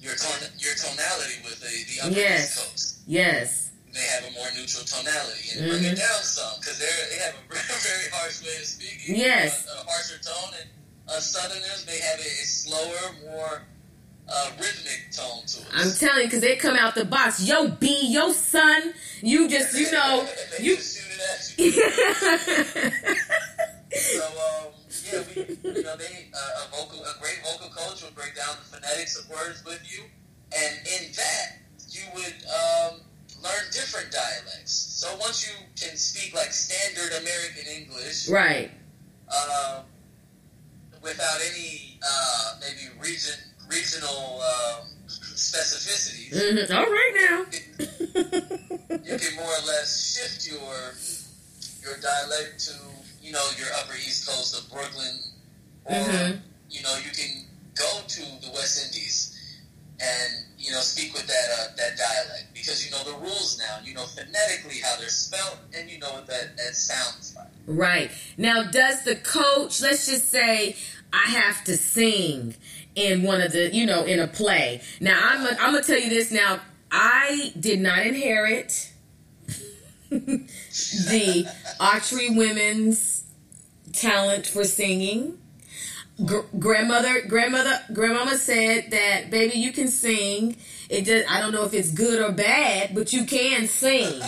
[0.00, 2.44] your ton, your tonality with the the upper Yes.
[2.44, 2.86] East Coast.
[3.06, 3.48] Yes.
[3.88, 5.92] You may have a more neutral tonality and bring Mhm.
[5.92, 9.16] it down some because they they have a very, very harsh way of speaking.
[9.16, 9.64] Yes.
[9.66, 10.68] a, a harsher tone, and
[11.08, 13.62] uh, Southerners may have a, a slower, more
[14.28, 15.66] uh, rhythmic tone to it.
[15.74, 17.46] I'm telling you, because they come out the box.
[17.46, 18.92] Yo, B, yo, son.
[19.22, 20.28] You just, you know,
[20.60, 20.76] you.
[20.76, 21.72] just shoot it
[22.80, 22.92] at you.
[23.96, 24.72] So um,
[25.10, 28.56] yeah, we you know they uh, a vocal a great vocal coach would break down
[28.58, 30.04] the phonetics of words with you,
[30.52, 31.58] and in that
[31.88, 33.00] you would um,
[33.42, 34.72] learn different dialects.
[34.72, 38.70] So once you can speak like standard American English, right.
[39.32, 39.84] um,
[41.02, 46.32] without any uh, maybe region regional um, specificities,
[46.68, 47.44] hmm All right now.
[49.04, 50.94] you can more or less shift your
[51.82, 52.72] your dialect to
[53.22, 55.18] you know your Upper East Coast of Brooklyn,
[55.84, 56.40] or Mhm.
[56.70, 59.32] you know you can go to the West Indies
[60.00, 63.78] and you know speak with that uh, that dialect because you know the rules now.
[63.84, 67.46] You know phonetically how they're spelled, and you know what that that sounds like.
[67.68, 68.10] Right.
[68.36, 70.76] Now, does the coach, let's just say,
[71.12, 72.54] I have to sing
[72.96, 74.80] in one of the, you know, in a play.
[75.00, 76.60] Now, I'm going I'm to tell you this now.
[76.90, 78.92] I did not inherit
[80.10, 81.46] the
[81.78, 83.24] Archery Women's
[83.92, 85.38] talent for singing.
[86.24, 90.56] Gr- grandmother, grandmother, grandmama said that, baby, you can sing.
[90.88, 94.22] It just, I don't know if it's good or bad, but you can sing.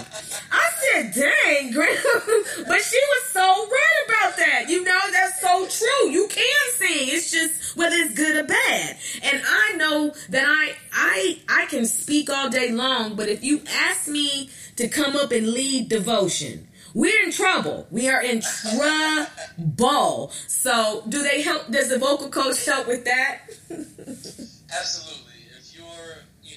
[0.51, 2.21] I said, dang, grandma,
[2.67, 4.65] but she was so right about that.
[4.69, 6.11] You know, that's so true.
[6.11, 7.09] You can sing.
[7.15, 8.97] It's just whether it's good or bad.
[9.23, 13.63] And I know that I, I, I can speak all day long, but if you
[13.69, 17.87] ask me to come up and lead devotion, we're in trouble.
[17.91, 20.33] We are in trouble.
[20.49, 21.71] So, do they help?
[21.71, 23.43] Does the vocal coach help with that?
[23.71, 25.28] Absolutely.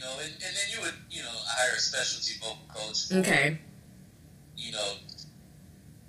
[0.02, 2.66] If you're, you know, and, and then you would, you know, hire a specialty vocal
[2.74, 3.08] coach.
[3.08, 3.58] For, Okay.
[4.58, 4.94] You know,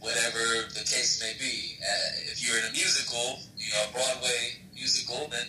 [0.00, 1.78] whatever the case may be.
[1.80, 5.46] Uh, if you're in a musical, you know, a Broadway musical, then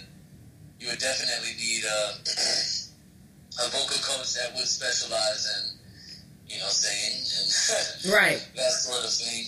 [0.80, 2.16] you would definitely need a,
[3.66, 5.80] a vocal coach that would specialize in,
[6.56, 8.48] you know, singing and Right.
[8.56, 9.48] that sort of thing.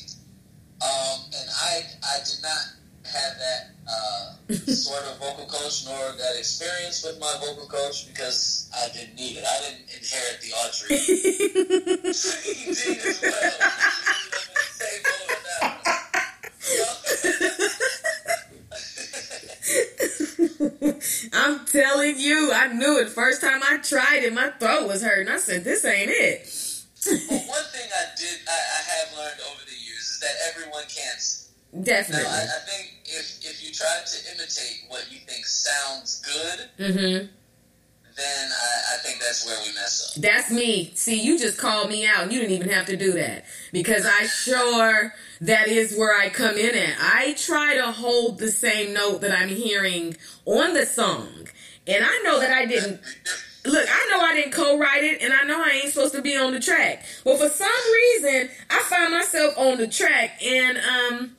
[0.82, 2.64] Um, and I, I did not
[3.06, 8.70] have that uh, sort of vocal coach nor that experience with my vocal coach because
[8.76, 9.44] I didn't need it.
[9.46, 13.54] I didn't inherit the Audrey singing gene as well.
[13.62, 15.96] I'm in the same boat with that one.
[21.34, 23.10] I'm telling you, I knew it.
[23.10, 25.32] First time I tried it, my throat was hurting.
[25.32, 26.50] I said, "This ain't it."
[27.06, 30.84] But one thing I did, I, I have learned over the years is that everyone
[30.84, 31.42] can't sing.
[31.76, 32.26] Now, Definitely.
[32.28, 37.28] I, I think if, if you try to imitate what you think sounds good, Mm-hmm.
[38.18, 40.22] then I, I think that's where we mess up.
[40.22, 40.92] That's me.
[40.96, 42.32] See, you just called me out.
[42.32, 46.56] You didn't even have to do that because I sure that is where I come
[46.58, 46.96] in at.
[47.00, 51.28] I try to hold the same note that I'm hearing on the song,
[51.88, 53.02] and I know that I didn't.
[53.66, 56.38] Look, I know I didn't co-write it, and I know I ain't supposed to be
[56.38, 57.04] on the track.
[57.24, 61.35] But for some reason, I find myself on the track, and um,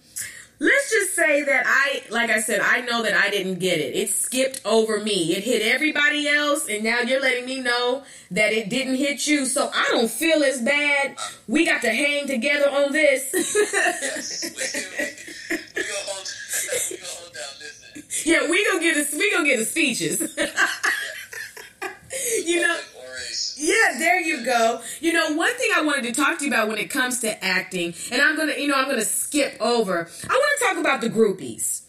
[0.59, 3.95] let's just say that I, like I said, I know that I didn't get it.
[3.95, 5.35] It skipped over me.
[5.35, 9.47] It hit everybody else, and now you're letting me know that it didn't hit you.
[9.47, 11.17] So I don't feel as bad.
[11.49, 13.31] We got to hang together on this.
[13.35, 16.29] Yes, we, we, we gonna hold,
[16.91, 17.77] we gonna hold down this
[18.25, 20.21] yeah, we gonna get the we gonna get the speeches.
[22.47, 22.81] you know.
[23.57, 24.81] Yeah, there you go.
[25.01, 27.45] You know, one thing I wanted to talk to you about when it comes to
[27.45, 30.09] acting, and I'm gonna, you know, I'm gonna skip over.
[30.29, 31.83] I want to talk about the groupies.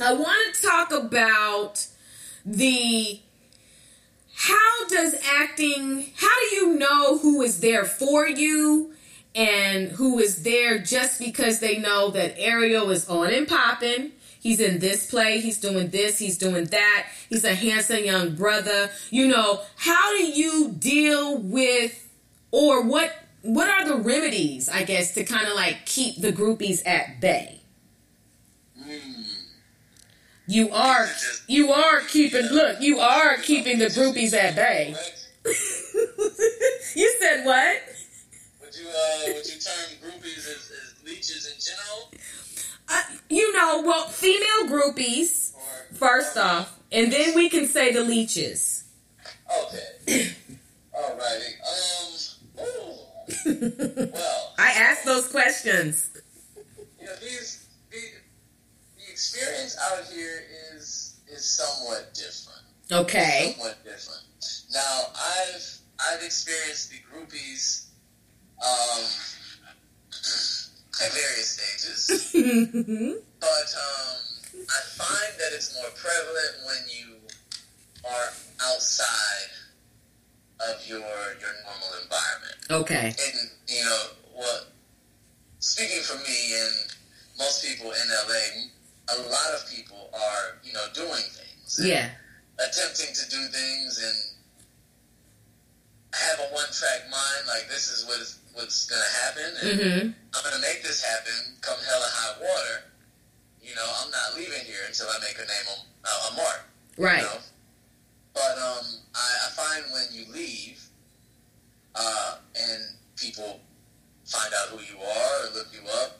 [0.00, 1.86] I want to talk about
[2.44, 3.20] the
[4.34, 8.92] how does acting, how do you know who is there for you
[9.34, 14.12] and who is there just because they know that Aeriel is on and popping?
[14.42, 18.90] He's in this play, he's doing this, he's doing that, he's a handsome young brother.
[19.08, 22.10] You know, how do you deal with
[22.50, 26.84] or what what are the remedies, I guess, to kind of like keep the groupies
[26.84, 27.60] at bay?
[30.48, 31.06] You are
[31.46, 34.96] you are keeping look, you are keeping the groupies at bay.
[36.94, 37.76] You said what?
[38.60, 42.10] Would you uh, would you term groupies as, as leeches in general,
[42.88, 45.52] Uh, you know, well, female groupies
[45.94, 48.84] first off, and then we can say the leeches.
[50.06, 50.32] okay?
[50.94, 51.52] Alrighty.
[52.58, 52.64] Um.
[52.64, 52.98] Ooh.
[54.12, 56.10] Well, I asked those questions.
[57.00, 57.96] you know these the,
[58.96, 60.42] the experience out here
[60.74, 62.60] is is somewhat different.
[62.90, 63.54] Okay.
[63.56, 64.22] somewhat different.
[64.72, 67.86] Now, I've I've experienced the groupies
[68.60, 69.04] um,
[71.00, 72.32] at various stages,
[73.40, 74.16] but um,
[74.68, 77.16] I find that it's more prevalent when you
[78.08, 78.28] are
[78.68, 79.50] outside
[80.68, 82.56] of your your normal environment.
[82.70, 83.06] okay.
[83.08, 84.02] And you know
[84.34, 84.68] what?
[85.60, 86.74] Speaking for me and
[87.38, 88.68] most people in LA,
[89.14, 91.80] a lot of people are you know doing things.
[91.82, 92.10] Yeah.
[92.58, 94.18] attempting to do things and
[96.14, 100.08] have a one track mind, like this is what is what's gonna happen and Mm-hmm.
[100.34, 102.84] I'm gonna make this happen come hell or high water.
[103.62, 106.64] You know, I'm not leaving here until I make a name on uh, a mark.
[106.98, 107.18] Right.
[107.18, 107.38] You know?
[108.34, 110.82] But um I, I find when you leave
[111.94, 112.82] uh and
[113.16, 113.60] people
[114.26, 116.18] find out who you are or look you up,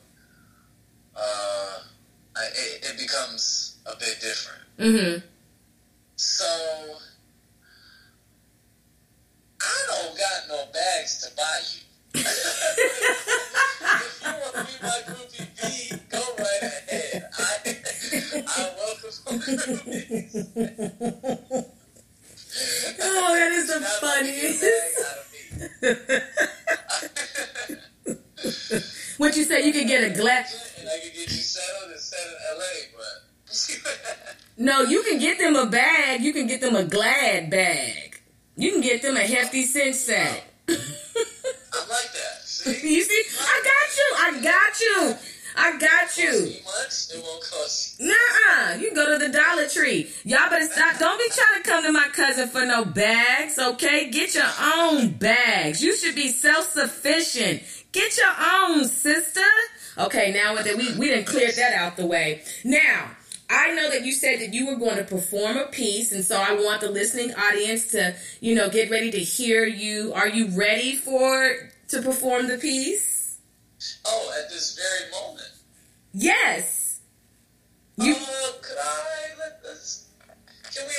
[1.17, 1.79] uh
[2.37, 4.63] I, it, it becomes a bit different.
[4.79, 5.27] Mm-hmm.
[6.17, 6.45] So
[9.61, 11.81] I don't got no bags to buy you.
[23.05, 24.65] Oh, that is the funniest.
[29.19, 29.65] What you say?
[29.65, 30.75] You could get a glass.
[30.79, 32.65] And I can get you settled and set in LA,
[32.97, 33.23] but
[34.59, 36.23] No, you can get them a bag.
[36.23, 38.21] You can get them a glad bag.
[38.57, 40.52] You can get them a hefty cinch sack.
[40.75, 42.43] I'm like that.
[42.45, 42.71] See?
[42.95, 44.09] you see, I got you.
[44.19, 45.17] I got you.
[45.55, 46.33] I got you.
[46.65, 47.15] much.
[47.15, 48.09] It won't cost you.
[48.09, 48.77] Nuh-uh.
[48.77, 50.11] You go to the Dollar Tree.
[50.25, 50.99] Y'all better stop.
[50.99, 54.11] Don't be trying to come to my cousin for no bags, okay?
[54.11, 55.83] Get your own bags.
[55.83, 57.63] You should be self-sufficient.
[57.93, 59.41] Get your own, sister.
[59.99, 62.43] Okay, now that we, we didn't clear that out the way.
[62.65, 63.11] Now,
[63.53, 66.37] I know that you said that you were going to perform a piece, and so
[66.37, 70.13] I want the listening audience to, you know, get ready to hear you.
[70.15, 73.39] Are you ready for to perform the piece?
[74.07, 75.51] Oh, at this very moment.
[76.15, 77.01] Yes.
[77.99, 80.07] You Uh, could I let us?
[80.75, 80.95] Can we?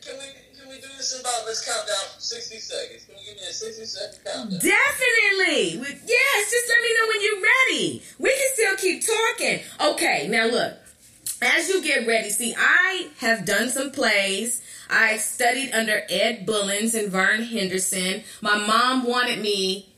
[0.00, 0.24] Can we?
[0.60, 1.42] Can we do this in about?
[1.46, 3.04] Let's count down from sixty seconds.
[3.06, 4.60] Can you give me a sixty second countdown?
[4.60, 5.80] Definitely.
[6.06, 8.02] Yes, just let me know when you're ready.
[8.18, 9.60] We can still keep talking.
[9.92, 10.74] Okay, now look.
[11.42, 14.62] As you get ready, see, I have done some plays.
[14.90, 18.22] I studied under Ed Bullins and Vern Henderson.
[18.42, 19.88] My mom wanted me,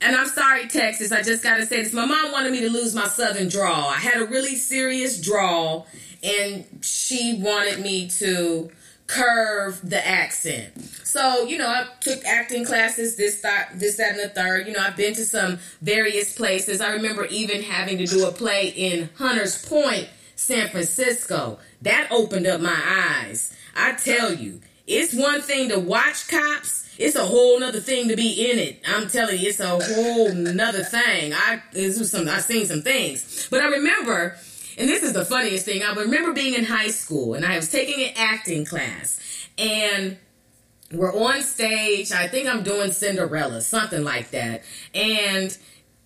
[0.00, 1.92] and I'm sorry, Texas, I just got to say this.
[1.92, 3.88] My mom wanted me to lose my southern drawl.
[3.88, 5.88] I had a really serious drawl,
[6.22, 8.70] and she wanted me to
[9.08, 10.80] curve the accent.
[11.02, 14.66] So, you know, I took acting classes, this, that, this, that, and the third.
[14.68, 16.80] You know, I've been to some various places.
[16.80, 20.08] I remember even having to do a play in Hunters Point,
[20.44, 21.58] San Francisco.
[21.82, 22.80] That opened up my
[23.24, 23.56] eyes.
[23.74, 26.88] I tell you, it's one thing to watch cops.
[26.98, 28.80] It's a whole nother thing to be in it.
[28.86, 31.32] I'm telling you, it's a whole nother thing.
[31.32, 33.48] I this was some I've seen some things.
[33.50, 34.36] But I remember,
[34.78, 37.70] and this is the funniest thing, I remember being in high school and I was
[37.70, 39.20] taking an acting class.
[39.56, 40.18] And
[40.92, 42.12] we're on stage.
[42.12, 44.62] I think I'm doing Cinderella, something like that.
[44.94, 45.56] And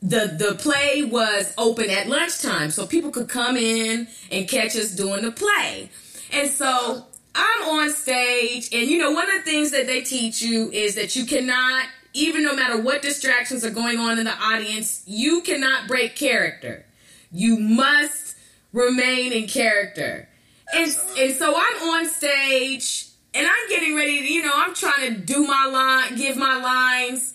[0.01, 4.93] the the play was open at lunchtime, so people could come in and catch us
[4.93, 5.91] doing the play.
[6.33, 10.43] And so I'm on stage, and you know, one of the things that they teach
[10.43, 14.35] you is that you cannot, even no matter what distractions are going on in the
[14.35, 16.85] audience, you cannot break character.
[17.31, 18.37] You must
[18.73, 20.29] remain in character.
[20.75, 25.15] And, and so I'm on stage and I'm getting ready to, you know, I'm trying
[25.15, 27.35] to do my line, give my lines.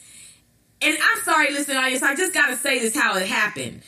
[0.84, 3.82] And I'm sorry, listen, audience, I just gotta say this how it happened.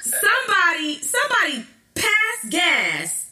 [0.00, 3.30] Somebody, somebody passed gas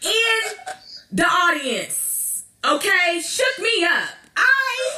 [0.00, 0.76] in
[1.10, 2.44] the audience.
[2.64, 4.08] Okay, shook me up.
[4.36, 4.90] I,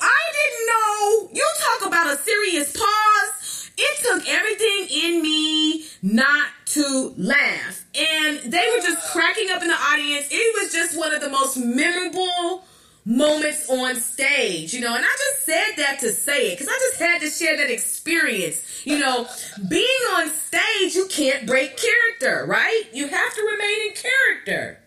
[0.00, 1.30] I didn't know.
[1.32, 3.70] You talk about a serious pause.
[3.76, 7.84] It took everything in me not to laugh.
[7.96, 10.28] And they were just cracking up in the audience.
[10.30, 12.62] It was just one of the most memorable
[13.04, 16.78] moments on stage, you know, and I just said that to say it because I
[16.78, 18.62] just had to share that experience.
[18.86, 19.26] You know,
[19.68, 19.84] being
[20.14, 22.84] on stage, you can't break character, right?
[22.92, 24.80] You have to remain in character.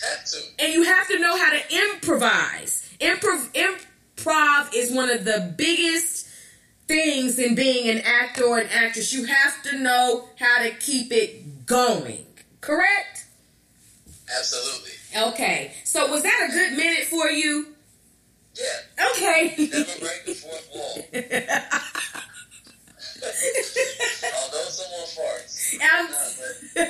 [0.00, 0.38] Have to.
[0.58, 1.60] And you have to know how to
[1.92, 2.88] improvise.
[3.00, 6.28] Improv, improv is one of the biggest
[6.88, 9.12] things in being an actor or an actress.
[9.12, 12.26] You have to know how to keep it going.
[12.60, 13.26] Correct?
[14.36, 14.92] Absolutely.
[15.16, 15.72] Okay.
[15.84, 17.66] So was that a good minute for you?
[18.54, 19.06] Yeah.
[19.12, 19.54] Okay.
[19.58, 21.04] Never break the fourth wall.
[23.24, 23.28] Oh,
[24.42, 25.78] Although someone farts.
[25.80, 26.06] I'm,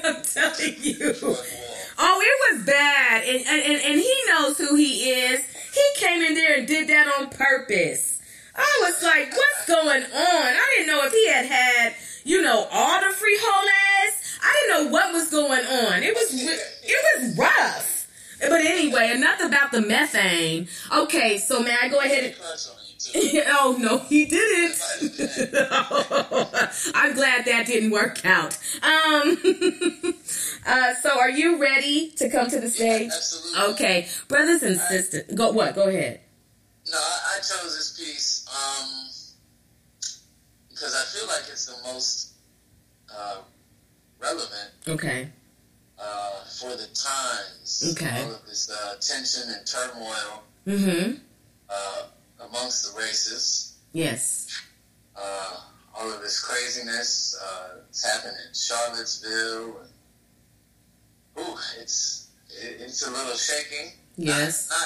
[0.17, 0.99] I'm telling you.
[1.09, 1.77] the fourth wall.
[1.99, 3.25] Oh, it was bad.
[3.25, 5.41] And, and, and he knows who he is.
[5.75, 8.19] He came in there and did that on purpose.
[8.57, 10.11] I was like, what's going on?
[10.15, 11.95] I didn't know if he had had,
[12.25, 14.39] you know, all the free frijoles.
[14.43, 16.03] I didn't know what was going on.
[16.03, 17.92] It was, it was rough.
[18.49, 20.69] But anyway, enough about the methane.
[20.93, 22.35] Okay, so may I go ahead and
[23.49, 24.81] oh no, he didn't.
[26.95, 28.57] I'm glad that didn't work out.
[28.83, 29.39] Um,
[30.67, 33.11] uh, so are you ready to come to the stage?
[33.13, 33.75] Absolutely.
[33.75, 35.75] Okay, brothers and sisters, go what?
[35.75, 36.21] Go ahead.
[36.91, 38.89] No, I, I chose this piece um,
[40.69, 42.35] because I feel like it's the most
[43.13, 43.39] uh,
[44.21, 45.29] relevant Okay.
[46.03, 47.93] Uh, for the times.
[47.93, 48.23] Okay.
[48.25, 51.15] All of this uh, tension and turmoil Mm-hmm.
[51.69, 52.03] uh,
[52.49, 53.75] amongst the races.
[53.93, 54.47] Yes.
[55.17, 55.57] Uh,
[55.97, 57.37] all of this craziness.
[57.45, 59.81] Uh, it's happened in Charlottesville.
[61.37, 63.93] And, ooh, it's it, it's a little shaking.
[64.17, 64.69] Yes.
[64.71, 64.79] Not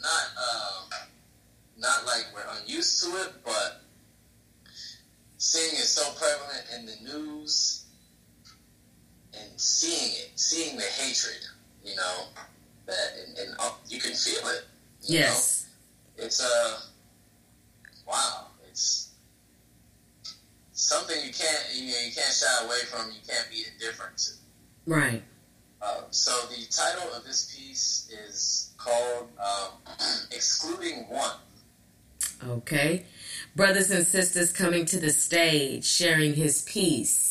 [0.00, 1.08] not not, um,
[1.78, 3.82] not like we're unused to it, but
[5.38, 7.79] seeing it so prevalent in the news
[9.34, 11.38] and seeing it, seeing the hatred,
[11.84, 12.24] you know,
[12.86, 14.64] that and, and uh, you can feel it.
[15.02, 15.66] you Yes.
[16.18, 16.24] know?
[16.24, 16.80] it's uh,
[18.06, 19.10] wow, it's
[20.72, 23.08] something you can't you know you can't shy away from.
[23.10, 24.30] You can't be indifferent to.
[24.86, 25.22] Right.
[25.82, 29.94] Uh, so the title of this piece is called um,
[30.32, 31.36] "Excluding One."
[32.46, 33.04] Okay.
[33.54, 37.29] Brothers and sisters coming to the stage, sharing his piece.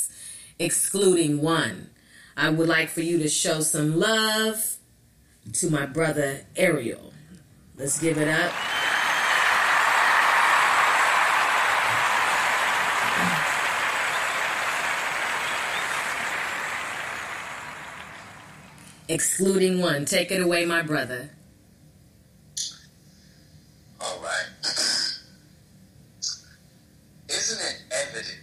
[0.59, 1.89] Excluding one.
[2.35, 4.75] I would like for you to show some love
[5.53, 7.13] to my brother Aeriel.
[7.77, 8.51] Let's give it up.
[19.07, 20.05] Excluding one.
[20.05, 21.31] Take it away, my brother.
[23.99, 24.45] All right.
[27.29, 28.39] Isn't it evident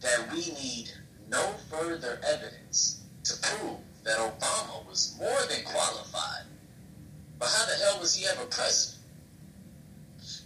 [0.00, 0.90] that we need
[1.30, 6.44] no further evidence to prove that Obama was more than qualified?
[7.38, 8.98] But how the hell was he ever president?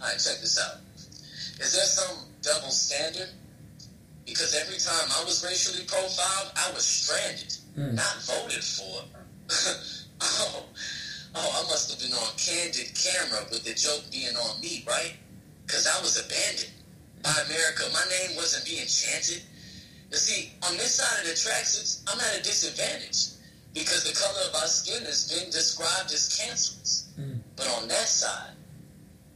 [0.00, 0.78] All right, check this out.
[1.60, 3.28] Is there some double standard?
[4.26, 7.94] Because every time I was racially profiled, I was stranded, Mm.
[7.94, 9.00] not voted for.
[10.20, 10.64] oh,
[11.34, 15.14] oh, I must have been on candid camera with the joke being on me, right?
[15.66, 16.72] Because I was abandoned
[17.22, 17.84] by America.
[17.94, 19.42] My name wasn't being chanted.
[20.12, 23.40] You see, on this side of the tracks, I'm at a disadvantage
[23.72, 27.08] because the color of our skin has been described as cancerous.
[27.18, 27.40] Mm.
[27.56, 28.52] But on that side,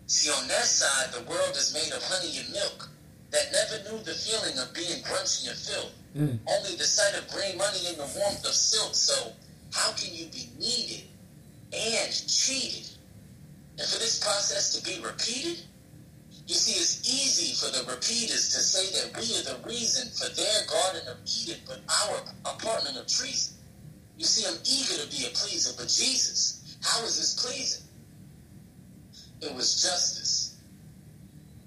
[0.07, 2.91] see, on that side, the world is made of honey and milk
[3.31, 5.93] that never knew the feeling of being crunchy and filled.
[6.15, 6.39] Mm.
[6.45, 8.95] Only the sight of green money in the warmth of silk.
[8.95, 9.33] So,
[9.73, 11.09] how can you be needed
[11.73, 12.93] and cheated?
[13.79, 15.65] And for this process to be repeated,
[16.47, 20.33] you see, it's easy for the repeaters to say that we are the reason for
[20.35, 22.23] their Garden of Eden, but our
[22.55, 23.57] apartment of treason.
[24.17, 27.87] You see, I'm eager to be a pleaser, but Jesus, how is this pleasing?
[29.43, 30.57] It was justice.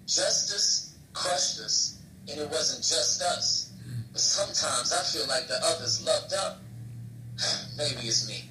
[0.07, 1.99] Justice crushed us,
[2.30, 3.73] and it wasn't just us.
[4.11, 6.61] But sometimes I feel like the others loved up.
[7.77, 8.49] Maybe it's me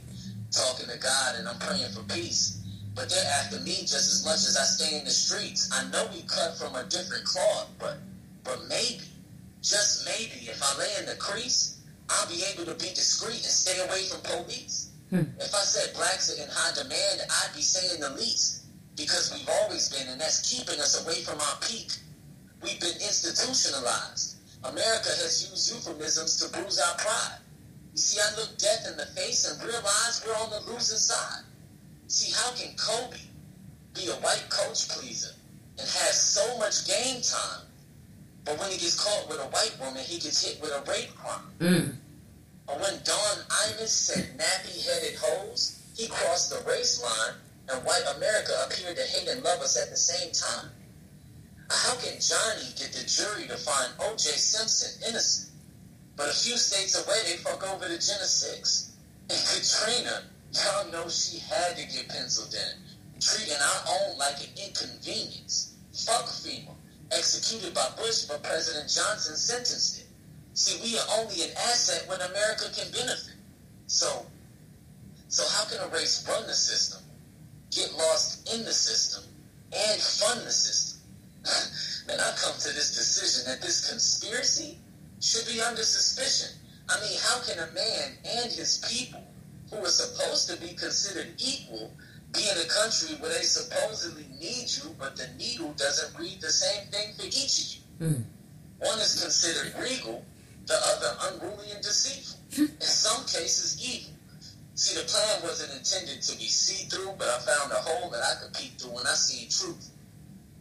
[0.50, 2.57] talking to God and I'm praying for peace.
[2.98, 5.70] But they're after me just as much as I stay in the streets.
[5.72, 7.98] I know we cut from a different cloth, but
[8.42, 9.06] but maybe,
[9.62, 11.78] just maybe, if I lay in the crease,
[12.10, 14.90] I'll be able to be discreet and stay away from police.
[15.10, 15.30] Hmm.
[15.38, 18.66] If I said blacks are in high demand, I'd be saying the least.
[18.96, 21.92] Because we've always been, and that's keeping us away from our peak.
[22.62, 24.42] We've been institutionalized.
[24.64, 27.38] America has used euphemisms to bruise our pride.
[27.92, 31.46] You see, I look death in the face and realize we're on the losing side.
[32.08, 33.18] See, how can Kobe
[33.94, 35.34] be a white coach pleaser
[35.78, 37.68] and have so much game time,
[38.44, 41.14] but when he gets caught with a white woman, he gets hit with a rape
[41.14, 41.52] crime?
[41.60, 41.94] Mm.
[42.66, 43.36] Or when Don
[43.68, 47.36] Imus said nappy-headed hoes, he crossed the race line,
[47.68, 50.70] and white America appeared to hate and love us at the same time.
[51.68, 54.30] How can Johnny get the jury to find O.J.
[54.30, 55.52] Simpson innocent,
[56.16, 58.96] but a few states away they fuck over the Jena Six?
[59.28, 64.50] And Katrina, y'all know she had to get penciled in, treating our own like an
[64.56, 65.76] inconvenience.
[65.92, 66.74] Fuck FEMA,
[67.12, 70.06] executed by Bush, but President Johnson sentenced it.
[70.54, 73.34] See, we are only an asset when America can benefit.
[73.86, 74.26] So,
[75.28, 77.02] so how can a race run the system,
[77.70, 79.24] get lost in the system,
[79.72, 81.00] and fund the system?
[82.08, 84.78] Man, I come to this decision that this conspiracy
[85.20, 86.56] should be under suspicion.
[86.88, 89.22] I mean, how can a man and his people,
[89.70, 91.92] who are supposed to be considered equal,
[92.32, 96.50] be in a country where they supposedly need you, but the needle doesn't read the
[96.50, 98.06] same thing for each of you?
[98.06, 98.24] Mm.
[98.78, 100.24] One is considered regal,
[100.66, 102.38] the other unruly and deceitful.
[102.56, 104.12] In some cases, evil.
[104.74, 108.40] See, the plan wasn't intended to be see-through, but I found a hole that I
[108.40, 109.90] could peek through when I seen truth.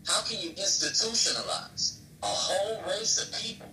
[0.08, 3.68] How can you institutionalize a whole race of people,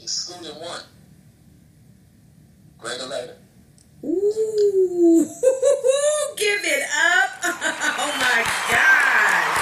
[0.00, 0.82] excluding one?
[2.78, 3.36] Greater Later.
[4.04, 5.24] Ooh,
[6.36, 7.30] give it up.
[7.96, 9.56] Oh my gosh.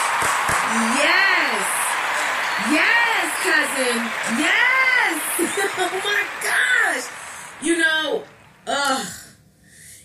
[0.99, 1.63] Yes.
[2.73, 3.99] Yes, cousin.
[4.39, 5.21] Yes.
[5.79, 7.05] Oh my gosh.
[7.63, 8.25] You know,
[8.67, 9.07] ugh.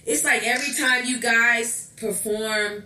[0.05, 2.83] It's like every time you guys perform,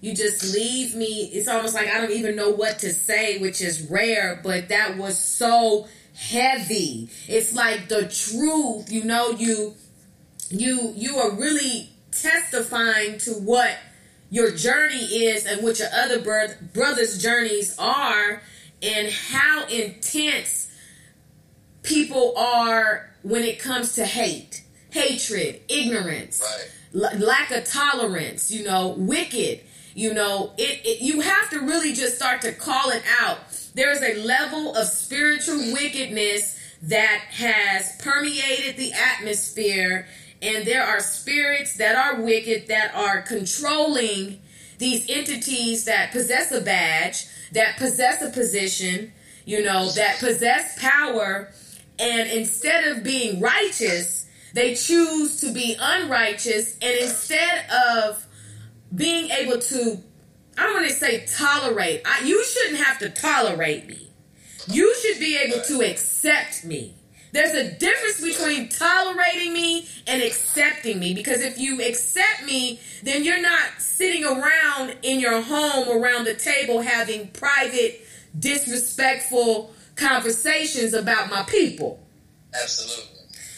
[0.00, 1.30] you just leave me.
[1.32, 4.96] It's almost like I don't even know what to say, which is rare, but that
[4.96, 7.08] was so heavy.
[7.28, 9.74] It's like the truth, you know, you
[10.52, 13.76] you you are really testifying to what
[14.30, 18.42] your journey is and what your other bro- brothers' journeys are
[18.82, 20.70] and how intense
[21.82, 26.42] people are when it comes to hate, hatred, ignorance,
[26.94, 27.18] Right.
[27.20, 29.60] lack of tolerance, you know, wicked.
[29.94, 33.38] You know, it, it you have to really just start to call it out.
[33.74, 40.06] There is a level of spiritual wickedness that has permeated the atmosphere
[40.42, 44.40] and there are spirits that are wicked that are controlling
[44.78, 49.12] these entities that possess a badge, that possess a position,
[49.46, 51.50] you know, that possess power
[51.98, 56.78] And instead of being righteous, they choose to be unrighteous.
[56.82, 58.26] And instead of
[58.94, 60.02] being able to,
[60.58, 64.10] I don't want to say tolerate, I, you shouldn't have to tolerate me.
[64.68, 66.96] You should be able to accept me.
[67.32, 73.24] There's a difference between tolerating me and accepting me because if you accept me, then
[73.24, 78.06] you're not sitting around in your home around the table having private,
[78.38, 82.00] disrespectful conversations about my people.
[82.54, 83.04] Absolutely.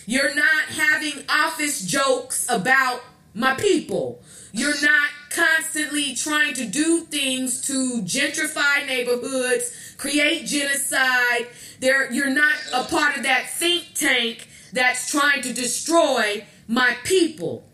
[0.07, 3.03] You're not having office jokes about
[3.35, 4.23] my people.
[4.57, 11.49] You're not constantly trying to do things to gentrify neighborhoods, create genocide.
[11.81, 17.65] There, you're not a part of that think tank that's trying to destroy my people.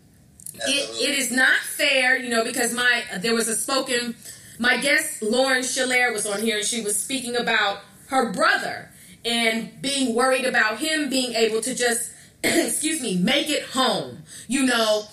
[0.55, 4.15] It, it is not fair, you know, because my there was a spoken.
[4.57, 8.89] My guest Lauren Schiller was on here, and she was speaking about her brother
[9.23, 12.11] and being worried about him being able to just,
[12.43, 14.23] excuse me, make it home.
[14.47, 15.03] You know,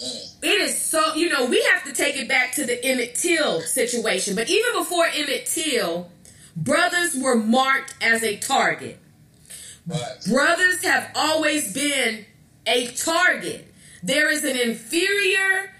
[0.00, 3.60] it is so you know we have to take it back to the Emmett Till
[3.62, 4.34] situation.
[4.34, 6.10] But even before Emmett Till,
[6.56, 8.98] brothers were marked as a target.
[9.86, 10.16] Right.
[10.28, 12.26] Brothers have always been
[12.66, 13.72] a target.
[14.02, 15.72] There is an inferior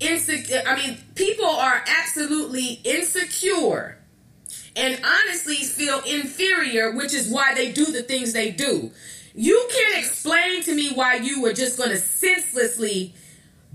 [0.00, 0.62] insecure.
[0.66, 3.98] I mean, people are absolutely insecure
[4.74, 8.90] and honestly feel inferior, which is why they do the things they do.
[9.34, 13.14] You can't explain to me why you were just going to senselessly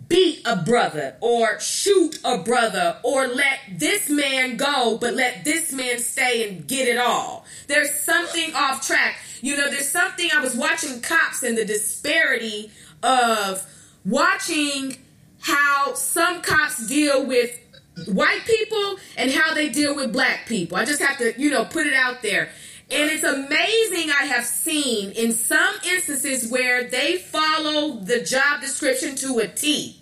[0.08, 5.72] beat a brother or shoot a brother or let this man go but let this
[5.72, 7.46] man stay and get it all.
[7.68, 9.18] There's something off track.
[9.42, 12.72] You know, there's something I was watching cops and the disparity
[13.04, 13.66] of
[14.04, 14.98] watching
[15.42, 17.60] how some cops deal with
[18.08, 20.78] white people and how they deal with black people.
[20.78, 22.50] I just have to, you know, put it out there.
[22.92, 29.16] And it's amazing I have seen in some instances where they follow the job description
[29.18, 30.02] to a T.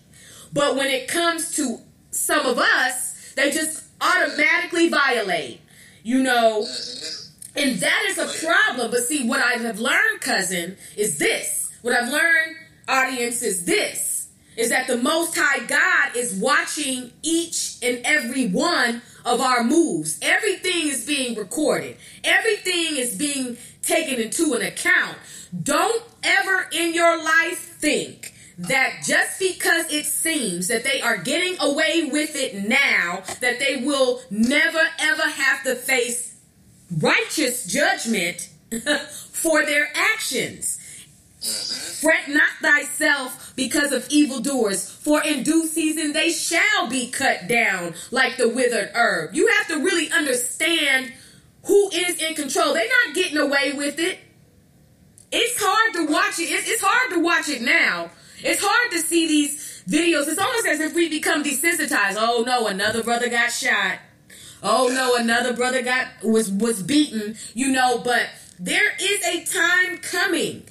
[0.52, 1.80] But when it comes to
[2.12, 5.62] some of us, they just automatically violate,
[6.04, 6.68] you know.
[7.56, 8.92] And that is a problem.
[8.92, 11.72] But see, what I have learned, cousin, is this.
[11.84, 12.56] What I've learned,
[12.88, 14.14] audience, is this
[14.56, 20.20] is that the Most High God is watching each and every one of our moves.
[20.22, 25.18] Everything is being recorded, everything is being taken into an account.
[25.62, 31.56] Don't ever in your life think that just because it seems that they are getting
[31.60, 36.40] away with it now, that they will never ever have to face
[36.98, 38.50] righteous judgment
[39.32, 40.80] for their actions.
[41.44, 47.94] Fret not thyself because of evildoers, for in due season they shall be cut down
[48.12, 49.34] like the withered herb.
[49.34, 51.14] You have to really understand
[51.66, 52.74] who is in control.
[52.74, 54.20] They're not getting away with it.
[55.32, 56.44] It's hard to watch it.
[56.44, 58.12] It's, hard to watch it now.
[58.40, 60.28] It's hard to see these videos.
[60.28, 62.16] It's almost as if we become desensitized.
[62.18, 64.00] Oh no, another brother got shot.
[64.62, 67.36] Oh no, another brother got was was beaten.
[67.54, 68.30] You know, but
[68.60, 70.66] there is a time coming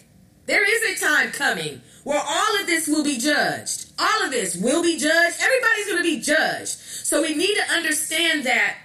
[0.46, 3.92] there is a time coming where all of this will be judged.
[3.98, 5.36] All of this will be judged.
[5.40, 6.78] Everybody's going to be judged.
[6.78, 8.76] So we need to understand that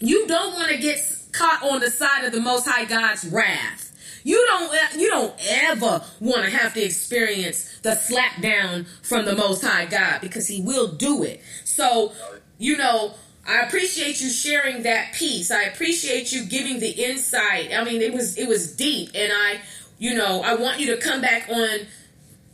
[0.00, 0.98] you don't want to get
[1.32, 3.86] caught on the side of the Most High God's wrath.
[4.22, 9.24] You don't uh, you don't ever want to have to experience the slap down from
[9.24, 11.40] the Most High God because He will do it.
[11.64, 12.12] So,
[12.58, 13.14] you know,
[13.46, 15.50] I appreciate you sharing that piece.
[15.50, 17.72] I appreciate you giving the insight.
[17.74, 19.60] I mean, it was it was deep, and I
[20.00, 21.80] you know, I want you to come back on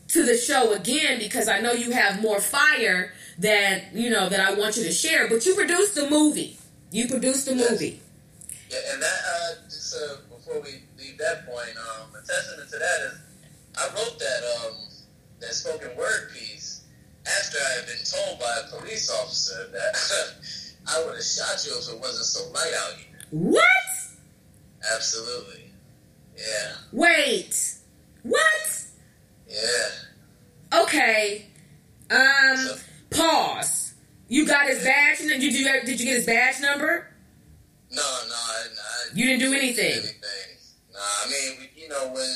[0.09, 4.41] to the show again because I know you have more fire that you know that
[4.41, 5.29] I want you to share.
[5.29, 6.59] But you produced the movie.
[6.91, 7.71] You produced the yes.
[7.71, 8.01] movie.
[8.69, 12.79] Yeah, and that uh, just uh, before we leave that point, um, a testament to
[12.79, 13.19] that is
[13.79, 14.75] I wrote that um,
[15.39, 16.83] that spoken word piece
[17.25, 19.95] after I had been told by a police officer that
[20.97, 23.21] I would have shot you if it wasn't so light out here.
[23.31, 23.63] What?
[24.97, 25.66] Absolutely.
[26.37, 26.73] Yeah.
[26.93, 27.75] Wait.
[28.23, 28.85] What?
[29.49, 30.81] Yeah.
[30.83, 31.47] Okay.
[32.11, 32.57] Um.
[32.57, 32.77] So,
[33.11, 33.95] pause.
[34.29, 35.21] You got his badge?
[35.21, 37.09] And did you did you get his badge number?
[37.91, 39.93] No, no, I, I You didn't do anything.
[39.93, 40.21] anything.
[40.93, 42.15] Nah, I mean, you know, when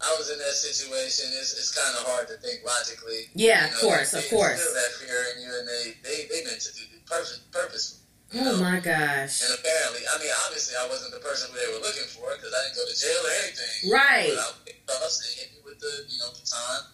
[0.00, 3.28] I was in that situation, it's, it's kind of hard to think logically.
[3.34, 4.62] Yeah, you know, of course, they, of course.
[4.64, 8.03] Feel that fear in you, and they they they meant to do it purpose, purposefully.
[8.36, 9.42] Oh my gosh.
[9.42, 12.60] And apparently, I mean, obviously, I wasn't the person they were looking for because I
[12.66, 13.74] didn't go to jail or anything.
[13.90, 14.34] Right.
[14.86, 16.84] But I, they hit me with the, you know, the time.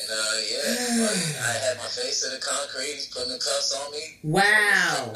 [0.00, 2.96] And uh, yeah, I had my face to the concrete.
[2.96, 4.04] He's putting the cuffs on me.
[4.24, 5.12] Wow.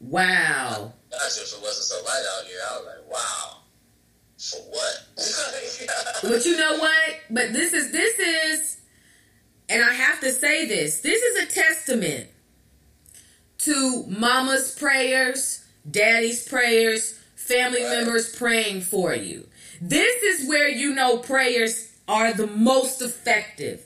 [0.00, 0.92] Wow.
[1.12, 3.62] I, Gosh, if it wasn't so light out here, I was like, wow.
[4.38, 5.06] For what?
[6.22, 7.14] but you know what?
[7.30, 8.80] But this is this is,
[9.68, 11.00] and I have to say this.
[11.00, 12.28] This is a testament
[13.58, 19.46] to mama's prayers, daddy's prayers, family members praying for you.
[19.80, 23.84] This is where you know prayers are the most effective.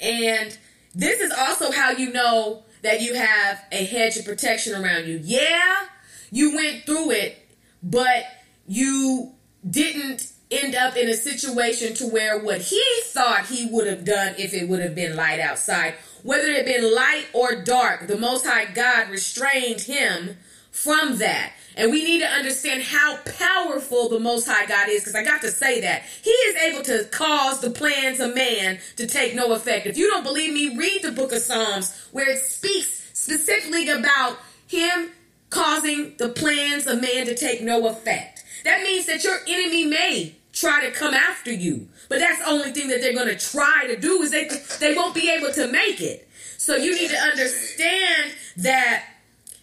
[0.00, 0.56] And
[0.94, 5.20] this is also how you know that you have a hedge of protection around you.
[5.22, 5.86] Yeah,
[6.30, 7.38] you went through it,
[7.82, 8.24] but
[8.66, 9.32] you
[9.68, 14.34] didn't end up in a situation to where what he thought he would have done
[14.38, 18.46] if it would have been light outside, whether it been light or dark, the Most
[18.46, 20.36] High God restrained him
[20.70, 21.52] from that.
[21.76, 25.40] And we need to understand how powerful the Most High God is, because I got
[25.42, 26.02] to say that.
[26.22, 29.86] He is able to cause the plans of man to take no effect.
[29.86, 34.38] If you don't believe me, read the book of Psalms, where it speaks specifically about
[34.66, 35.10] him
[35.50, 38.44] causing the plans of man to take no effect.
[38.64, 41.88] That means that your enemy may try to come after you.
[42.10, 44.48] But that's the only thing that they're going to try to do is they
[44.80, 46.28] they won't be able to make it.
[46.58, 49.04] So you need to understand that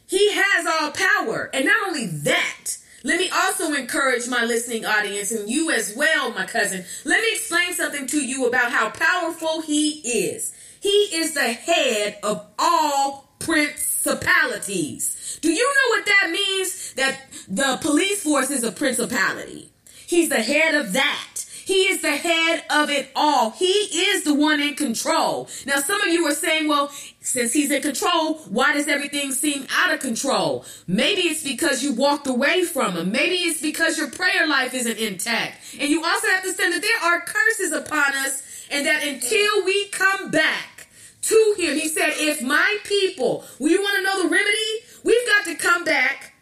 [0.08, 1.50] he has all power.
[1.54, 6.32] And not only that, let me also encourage my listening audience and you as well,
[6.32, 6.86] my cousin.
[7.04, 10.54] Let me explain something to you about how powerful he is.
[10.80, 15.38] He is the head of all principalities.
[15.42, 16.94] Do you know what that means?
[16.94, 17.20] That
[17.50, 19.70] the police force is a principality.
[20.08, 21.37] He's the head of that.
[21.68, 23.50] He is the head of it all.
[23.50, 25.50] He is the one in control.
[25.66, 26.88] Now, some of you are saying, well,
[27.20, 30.64] since he's in control, why does everything seem out of control?
[30.88, 33.12] Maybe it's because you walked away from him.
[33.12, 35.60] Maybe it's because your prayer life isn't intact.
[35.78, 39.66] And you also have to understand that there are curses upon us and that until
[39.66, 40.88] we come back
[41.24, 44.86] to him, he said, if my people, we want to know the remedy?
[45.04, 46.34] We've got to come back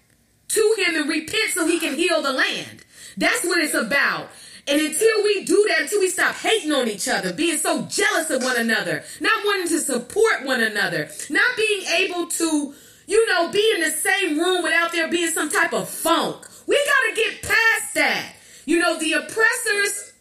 [0.49, 2.86] to him and repent so he can heal the land.
[3.17, 4.30] That's what it's about.
[4.68, 8.32] And until we do that, until we stop hating on each other, being so jealous
[8.32, 12.74] of one another, not wanting to support one another, not being able to,
[13.05, 16.47] you know, be in the same room without there being some type of funk.
[16.66, 18.36] We got to get past that.
[18.66, 20.13] You know, the oppressors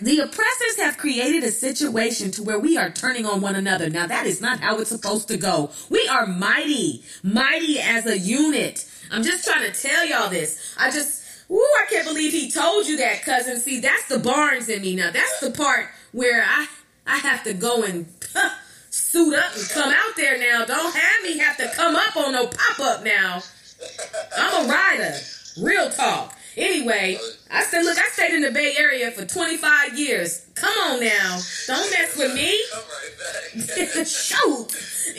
[0.00, 3.88] the oppressors have created a situation to where we are turning on one another.
[3.88, 5.70] Now that is not how it's supposed to go.
[5.88, 8.84] We are mighty, mighty as a unit.
[9.12, 10.74] I'm just trying to tell y'all this.
[10.76, 13.60] I just Ooh, I can't believe he told you that, cousin.
[13.60, 15.10] See, that's the Barnes in me now.
[15.10, 16.66] That's the part where I
[17.06, 18.50] I have to go and huh,
[18.90, 20.64] suit up and come out there now.
[20.64, 23.42] Don't have me have to come up on no pop up now.
[24.36, 25.14] I'm a rider.
[25.60, 26.36] Real talk.
[26.56, 27.18] Anyway,
[27.50, 30.46] I said, look, I stayed in the Bay Area for 25 years.
[30.54, 31.38] Come on now.
[31.66, 32.58] Don't mess with me.
[34.04, 34.68] Shoot.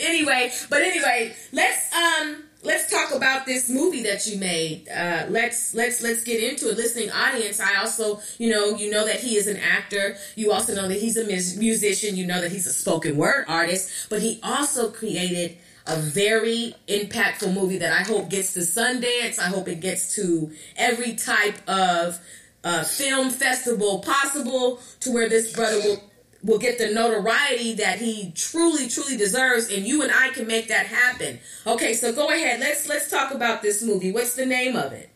[0.00, 4.88] Anyway, but anyway, let's um let's talk about this movie that you made.
[4.88, 6.76] Uh, let's let's let's get into it.
[6.76, 10.16] Listening audience, I also you know you know that he is an actor.
[10.36, 12.14] You also know that he's a musician.
[12.16, 14.08] You know that he's a spoken word artist.
[14.10, 15.56] But he also created
[15.86, 19.38] a very impactful movie that I hope gets to Sundance.
[19.38, 22.20] I hope it gets to every type of
[22.62, 26.02] uh, film festival possible to where this brother will
[26.42, 30.68] will get the notoriety that he truly truly deserves and you and I can make
[30.68, 31.40] that happen.
[31.66, 32.60] Okay, so go ahead.
[32.60, 34.12] Let's let's talk about this movie.
[34.12, 35.10] What's the name of it?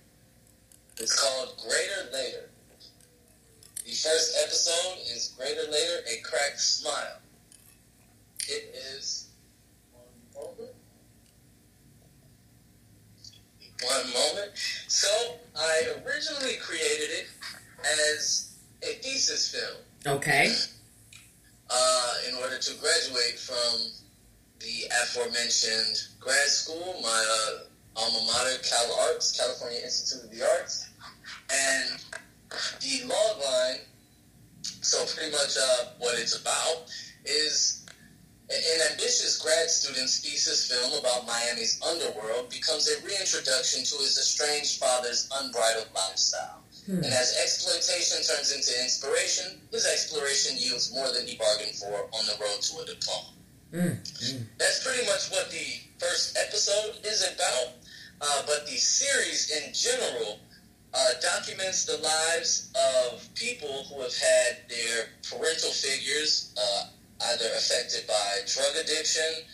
[0.99, 2.51] It's called Greater Later.
[3.85, 7.19] The first episode is Greater Later a cracked smile.
[8.49, 9.29] It is
[10.33, 10.75] one moment.
[13.85, 14.53] One moment.
[14.89, 15.09] So
[15.57, 17.27] I originally created it
[18.11, 20.17] as a thesis film.
[20.19, 20.53] Okay
[21.73, 23.91] uh, in order to graduate from
[24.61, 30.89] the aforementioned grad school, my uh, alma mater, Cal Arts, California Institute of the Arts,
[31.51, 32.01] and
[32.81, 33.81] the log line.
[34.83, 36.91] So pretty much uh, what it's about
[37.25, 37.87] is
[38.51, 44.79] an ambitious grad student's thesis film about Miami's underworld becomes a reintroduction to his estranged
[44.79, 46.62] father's unbridled lifestyle.
[46.87, 47.05] Hmm.
[47.05, 52.27] And as exploitation turns into inspiration, his exploration yields more than he bargained for on
[52.27, 53.31] the road to a diploma.
[53.73, 54.43] Hmm.
[54.59, 57.79] That's pretty much what the first episode is about.
[58.21, 60.39] Uh, but the series in general
[60.95, 62.71] uh, documents the lives
[63.11, 66.85] of people who have had their parental figures uh,
[67.33, 69.45] either affected by drug addiction,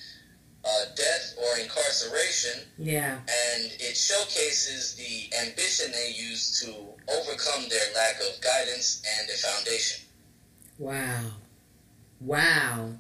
[0.65, 2.63] uh, death or incarceration.
[2.79, 3.15] Yeah.
[3.15, 6.73] And it showcases the ambition they use to
[7.13, 10.05] overcome their lack of guidance and a foundation.
[10.79, 11.25] Wow.
[12.21, 12.91] Wow.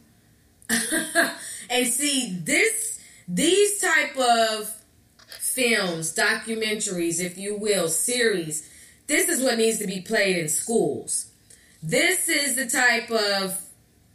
[1.71, 4.75] and see this these type of
[5.27, 8.69] films, documentaries, if you will, series,
[9.07, 11.31] this is what needs to be played in schools.
[11.83, 13.61] This is the type of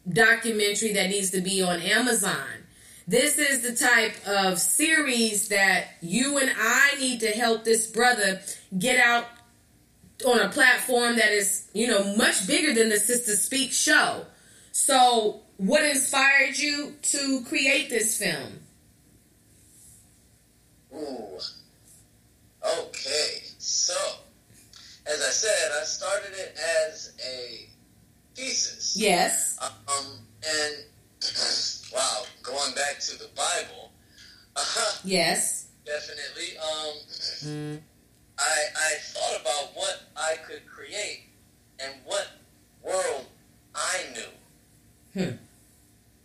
[0.07, 2.62] documentary that needs to be on Amazon.
[3.07, 8.41] This is the type of series that you and I need to help this brother
[8.77, 9.25] get out
[10.25, 14.25] on a platform that is, you know, much bigger than the Sister Speak show.
[14.71, 18.59] So, what inspired you to create this film?
[20.95, 21.39] Ooh.
[22.79, 23.43] Okay.
[23.57, 23.93] So,
[25.05, 27.69] as I said, I started it as a
[28.35, 28.95] thesis.
[28.95, 29.57] Yes.
[29.61, 30.05] Um,
[30.45, 30.85] and
[31.93, 33.91] wow, going back to the Bible.
[34.55, 34.99] Uh, huh.
[35.03, 35.67] yes.
[35.85, 36.57] Definitely.
[36.57, 36.93] Um,
[37.43, 37.79] mm.
[38.39, 41.23] I I thought about what I could create
[41.79, 42.27] and what
[42.83, 43.25] world
[43.75, 45.21] I knew.
[45.21, 45.35] Hmm.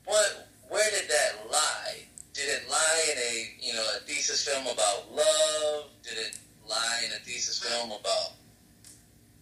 [0.04, 2.04] What where did that lie?
[2.34, 5.90] Did it lie in a you know a thesis film about love?
[6.02, 6.38] Did it
[6.68, 8.32] lie in a thesis film about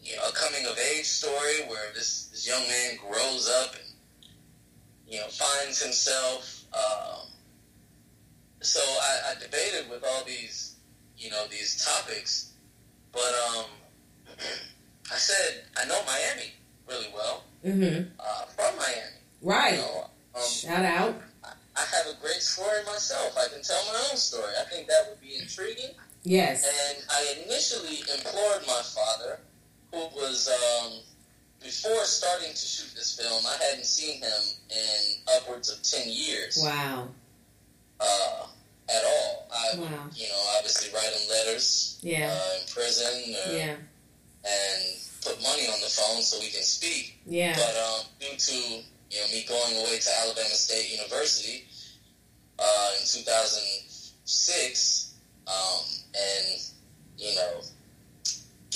[0.02, 3.85] you know a coming of age story where this this young man grows up and
[5.08, 6.64] you know finds himself?
[6.74, 7.28] Um,
[8.60, 10.76] so I, I debated with all these
[11.16, 12.52] you know these topics
[13.12, 13.64] but um,
[15.12, 16.52] I said I know Miami
[16.88, 17.42] really well.
[17.64, 18.10] Mm-hmm.
[18.18, 19.16] Uh, from Miami.
[19.42, 19.74] Right.
[19.74, 21.14] You know, um, Shout out.
[21.44, 23.36] I, I have a great story myself.
[23.36, 24.52] I can tell my own story.
[24.60, 25.90] I think that would be intriguing.
[26.22, 26.64] Yes.
[26.64, 29.40] And I initially implored my father,
[29.92, 30.92] who was um,
[31.66, 33.42] before starting to shoot this film.
[33.44, 36.60] I hadn't seen him in upwards of ten years.
[36.62, 37.08] Wow.
[37.98, 38.46] Uh,
[38.88, 39.48] at all.
[39.50, 40.08] I, wow.
[40.14, 41.98] you know, obviously writing letters.
[42.02, 42.32] Yeah.
[42.32, 43.34] Uh, in prison.
[43.34, 43.74] Or, yeah.
[44.46, 44.84] And
[45.24, 47.18] put money on the phone so we can speak.
[47.26, 47.56] Yeah.
[47.56, 51.66] But um, due to you know me going away to Alabama State University
[52.60, 55.14] uh, in 2006,
[55.48, 56.60] um, and
[57.18, 57.60] you know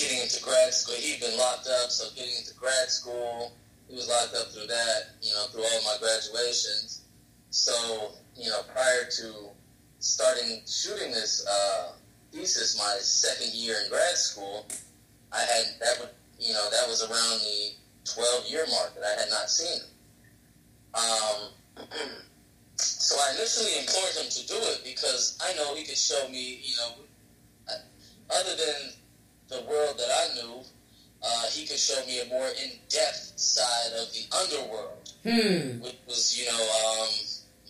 [0.01, 3.53] getting into grad school, he'd been locked up, so getting into grad school,
[3.87, 5.13] he was locked up through that.
[5.21, 7.05] You know, through all my graduations.
[7.51, 9.49] So you know, prior to
[9.99, 11.91] starting shooting this uh,
[12.31, 14.65] thesis my second year in grad school,
[15.31, 17.75] I had that would you know that was around the
[18.15, 19.87] 12 year mark that I had not seen him.
[20.95, 21.85] Um,
[22.75, 26.59] so I initially implored him to do it because I know he could show me,
[26.63, 27.05] you know,
[28.31, 28.93] other than
[29.51, 30.63] the world that I knew,
[31.21, 35.83] uh, he could show me a more in depth side of the underworld, hmm.
[35.83, 37.09] which was, you know, um,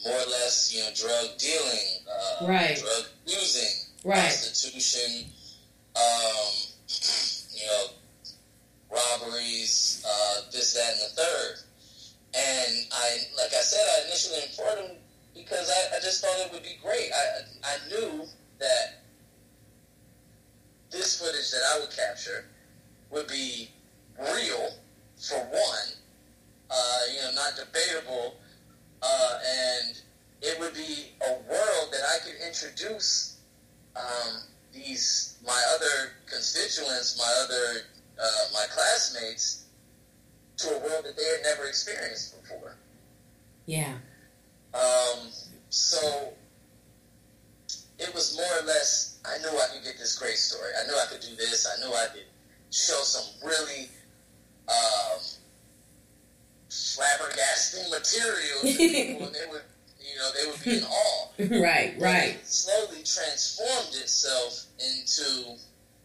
[0.05, 2.77] more or less, you know, drug dealing, uh, right.
[2.77, 4.15] drug using, right.
[4.15, 5.25] prostitution,
[5.95, 6.53] um,
[7.51, 7.85] you know,
[8.89, 11.55] robberies, uh, this, that, and the third.
[12.33, 14.97] And I, like I said, I initially implored him
[15.35, 17.11] because I, I just thought it would be great.
[17.11, 18.25] I, I knew
[18.59, 19.00] that
[20.91, 22.45] this footage that I would capture
[23.09, 23.69] would be
[24.19, 24.69] real,
[25.17, 25.87] for one,
[26.69, 28.35] uh, you know, not debatable
[29.01, 30.01] uh, and
[30.41, 33.37] it would be a world that I could introduce
[33.95, 34.41] um,
[34.73, 37.81] these my other constituents, my other
[38.21, 39.65] uh, my classmates
[40.57, 42.75] to a world that they had never experienced before.
[43.65, 43.93] Yeah.
[44.73, 45.29] Um,
[45.69, 46.33] so
[48.01, 49.19] it was more or less.
[49.23, 50.71] I knew I could get this great story.
[50.81, 51.67] I knew I could do this.
[51.67, 52.25] I knew I could
[52.71, 53.89] show some really
[54.67, 55.19] um,
[56.69, 59.61] flabbergasting material to people, and they would,
[59.99, 61.27] you know, they would be in awe.
[61.63, 62.35] right, but right.
[62.35, 65.57] It slowly transformed itself into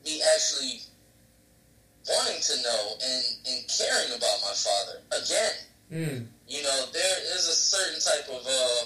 [0.05, 0.83] me actually
[2.09, 5.55] wanting to know and, and caring about my father again.
[5.93, 6.27] Mm.
[6.47, 8.85] You know, there is a certain type of, uh,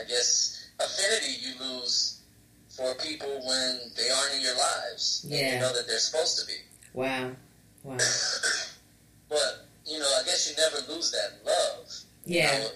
[0.00, 2.20] I guess, affinity you lose
[2.68, 5.24] for people when they aren't in your lives.
[5.28, 5.38] Yeah.
[5.38, 6.58] And you know that they're supposed to be.
[6.94, 7.32] Wow.
[7.82, 7.98] Wow.
[9.28, 11.92] but you know, I guess you never lose that love.
[12.24, 12.52] Yeah.
[12.52, 12.70] You know,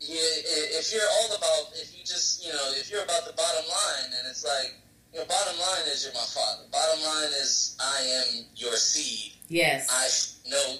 [0.00, 4.12] if you're all about, if you just, you know, if you're about the bottom line,
[4.18, 4.74] and it's like,
[5.12, 6.64] you know, bottom line is you're my father.
[6.70, 9.32] Bottom line is I am your seed.
[9.48, 9.88] Yes.
[9.90, 10.76] I know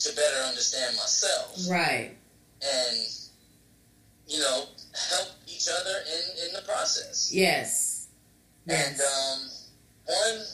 [0.00, 1.56] to better understand myself.
[1.70, 2.16] Right.
[2.62, 2.96] And,
[4.26, 4.64] you know,
[5.10, 5.28] help
[5.60, 7.30] each other in, in the process.
[7.32, 8.08] Yes.
[8.66, 8.88] yes.
[8.88, 9.38] And um,
[10.06, 10.46] one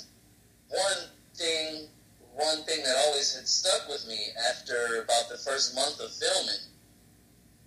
[0.68, 1.02] one
[1.34, 1.88] thing
[2.34, 4.18] one thing that always had stuck with me
[4.50, 6.60] after about the first month of filming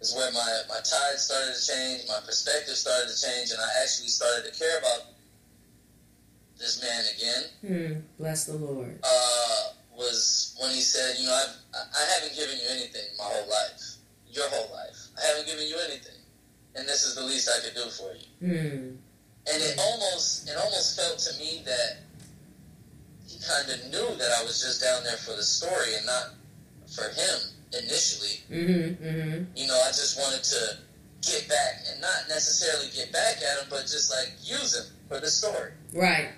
[0.01, 3.83] is where my, my tide started to change, my perspective started to change, and I
[3.83, 5.11] actually started to care about
[6.57, 7.43] this man again.
[7.65, 7.99] Hmm.
[8.21, 8.99] Bless the Lord.
[9.03, 13.49] Uh, was when he said, you know, I've, I haven't given you anything my whole
[13.49, 13.99] life,
[14.31, 14.95] your whole life.
[15.17, 16.18] I haven't given you anything,
[16.75, 18.47] and this is the least I could do for you.
[18.47, 18.95] Hmm.
[19.51, 22.03] And it almost, it almost felt to me that
[23.27, 26.33] he kind of knew that I was just down there for the story and not
[26.93, 27.39] for him
[27.73, 28.43] initially.
[28.51, 29.43] Mm-hmm, mm-hmm.
[29.55, 30.77] You know, I just wanted to
[31.21, 35.19] get back and not necessarily get back at him, but just like use him for
[35.19, 35.71] the story.
[35.93, 36.29] Right.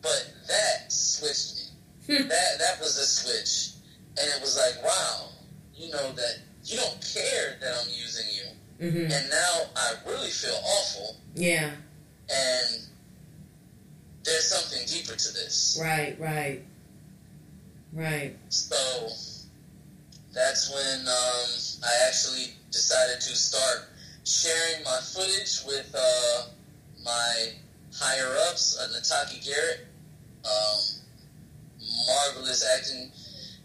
[0.00, 1.62] But that switched me.
[2.06, 2.28] Hmm.
[2.28, 3.78] that that was a switch,
[4.18, 5.28] and it was like, wow,
[5.76, 8.50] you know that you don't care that I'm using you,
[8.80, 9.12] Mm-hmm.
[9.12, 11.70] and now I really feel awful, Yeah.
[12.30, 12.80] and
[14.24, 15.78] there's something deeper to this.
[15.80, 16.18] Right.
[16.18, 16.62] Right.
[17.92, 18.36] Right.
[18.48, 19.08] So
[20.32, 21.50] that's when um,
[21.84, 23.88] I actually decided to start
[24.24, 26.46] sharing my footage with uh,
[27.04, 27.52] my
[27.94, 29.86] higher ups, uh, Nataki Garrett,
[30.44, 30.80] um,
[32.06, 33.10] marvelous acting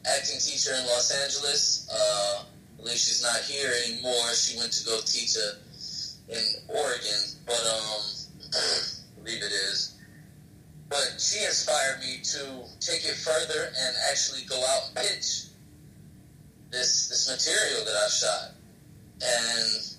[0.05, 1.87] acting teacher in Los Angeles.
[1.93, 2.43] Uh,
[2.85, 4.33] I she's not here anymore.
[4.33, 5.57] She went to go teach a,
[6.31, 8.01] in Oregon, but um,
[8.53, 9.95] I believe it is.
[10.89, 15.47] But she inspired me to take it further and actually go out and pitch
[16.71, 18.51] this this material that I've shot,
[19.21, 19.97] and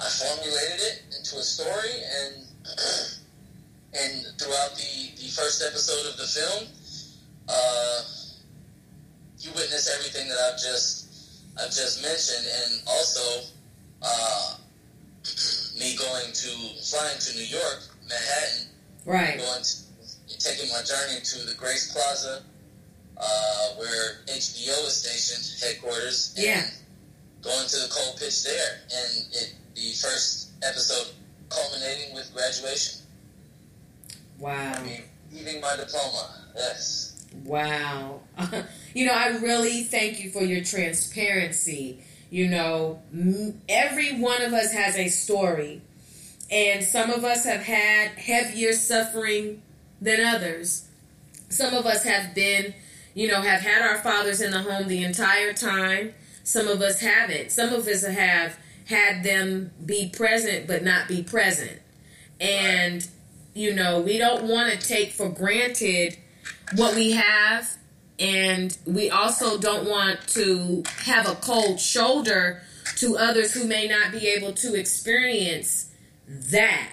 [0.00, 2.46] I formulated it into a story, and
[3.94, 6.68] and throughout the the first episode of the film,
[7.48, 8.02] uh,
[9.38, 11.01] you witness everything that I've just
[11.60, 13.46] I've just mentioned, and also
[14.02, 14.56] uh,
[15.78, 16.48] me going to
[16.82, 18.68] flying to New York, Manhattan,
[19.04, 19.38] Right.
[19.38, 22.42] going to, taking my journey to the Grace Plaza,
[23.16, 26.66] uh, where HBO is stationed, headquarters, and Yeah.
[27.42, 31.08] going to the cold pitch there, and it the first episode
[31.50, 33.00] culminating with graduation,
[34.38, 34.82] Wow.
[35.30, 36.30] receiving my diploma.
[36.56, 37.12] Yes,
[37.44, 38.21] Wow.
[38.94, 42.02] you know, I really thank you for your transparency.
[42.30, 43.02] You know,
[43.68, 45.82] every one of us has a story,
[46.50, 49.62] and some of us have had heavier suffering
[50.00, 50.88] than others.
[51.48, 52.74] Some of us have been,
[53.14, 56.14] you know, have had our fathers in the home the entire time.
[56.44, 57.52] Some of us haven't.
[57.52, 61.80] Some of us have had them be present but not be present.
[62.40, 63.06] And,
[63.54, 66.16] you know, we don't want to take for granted
[66.74, 67.76] what we have
[68.22, 72.62] and we also don't want to have a cold shoulder
[72.96, 75.90] to others who may not be able to experience
[76.26, 76.88] that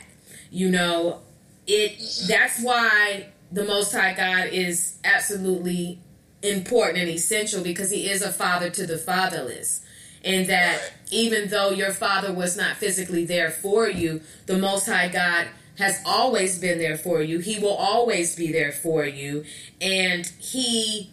[0.52, 1.20] you know?
[1.68, 6.00] It that's why the most high god is absolutely
[6.42, 9.86] important and essential because he is a father to the fatherless.
[10.24, 15.10] And that even though your father was not physically there for you the most high
[15.10, 17.40] god has always been there for you.
[17.40, 19.46] He will always be there for you.
[19.80, 21.12] And he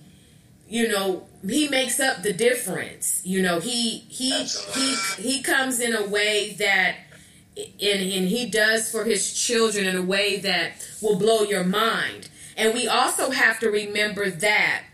[0.69, 3.21] you know he makes up the difference.
[3.25, 6.97] You know he he he he comes in a way that
[7.57, 12.29] and, and he does for his children in a way that will blow your mind.
[12.57, 14.85] And we also have to remember that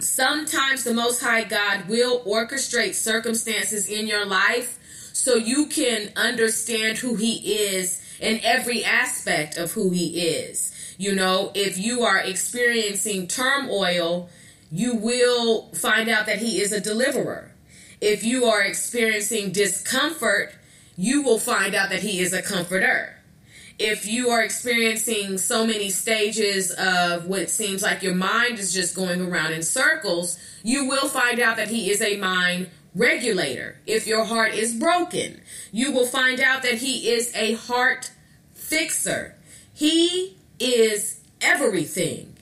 [0.00, 4.78] sometimes the most high god will orchestrate circumstances in your life
[5.12, 10.94] so you can understand who he is in every aspect of who he is.
[10.98, 14.28] You know if you are experiencing turmoil
[14.70, 17.52] you will find out that he is a deliverer
[18.00, 20.52] if you are experiencing discomfort
[20.96, 23.18] you will find out that he is a comforter
[23.78, 28.96] if you are experiencing so many stages of what seems like your mind is just
[28.96, 33.76] going around in circles, you will find out that he is a mind regulator.
[33.86, 35.40] If your heart is broken,
[35.70, 38.10] you will find out that he is a heart
[38.52, 39.36] fixer.
[39.72, 42.34] He is everything.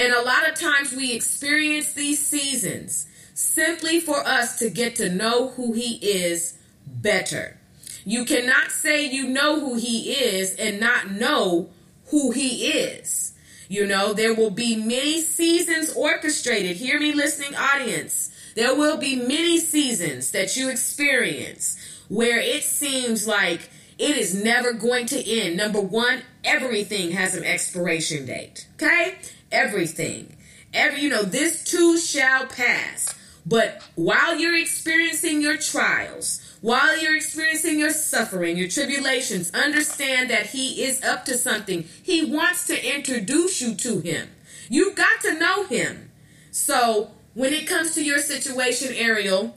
[0.00, 5.10] And a lot of times we experience these seasons simply for us to get to
[5.10, 7.58] know who he is better.
[8.06, 11.68] You cannot say you know who he is and not know
[12.06, 13.34] who he is.
[13.68, 16.78] You know, there will be many seasons orchestrated.
[16.78, 18.30] Hear me, listening audience.
[18.56, 21.76] There will be many seasons that you experience
[22.08, 25.58] where it seems like it is never going to end.
[25.58, 28.66] Number one, everything has an expiration date.
[28.76, 29.18] Okay?
[29.52, 30.36] Everything.
[30.72, 33.14] Every, you know, this too shall pass.
[33.44, 40.46] But while you're experiencing your trials, while you're experiencing your suffering, your tribulations, understand that
[40.46, 41.84] He is up to something.
[42.02, 44.28] He wants to introduce you to Him.
[44.68, 46.10] You've got to know Him.
[46.50, 49.56] So, when it comes to your situation, Aeriel,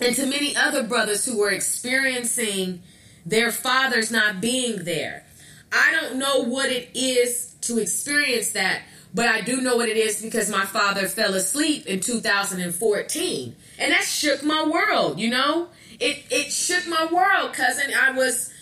[0.00, 2.82] and to many other brothers who are experiencing
[3.26, 5.24] their fathers not being there,
[5.70, 8.82] I don't know what it is to experience that,
[9.14, 13.56] but I do know what it is because my father fell asleep in 2014.
[13.78, 15.68] And that shook my world, you know?
[16.00, 17.92] It it shook my world, cousin.
[17.98, 18.52] I was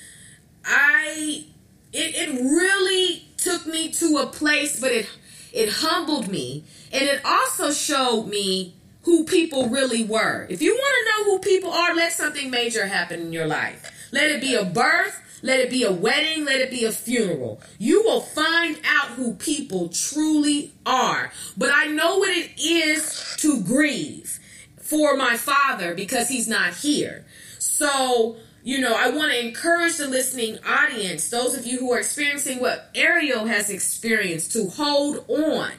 [0.64, 1.44] I
[1.92, 5.09] it, it really took me to a place, but it
[5.53, 10.47] it humbled me, and it also showed me who people really were.
[10.51, 14.09] If you want to know who people are, let something major happen in your life.
[14.12, 17.61] Let it be a birth, let it be a wedding, let it be a funeral.
[17.78, 21.32] You will find out who people truly are.
[21.57, 24.39] But I know what it is to grieve
[24.80, 27.24] for my father because he's not here.
[27.59, 31.99] So, you know, I want to encourage the listening audience, those of you who are
[31.99, 35.72] experiencing what Aeriel has experienced, to hold on.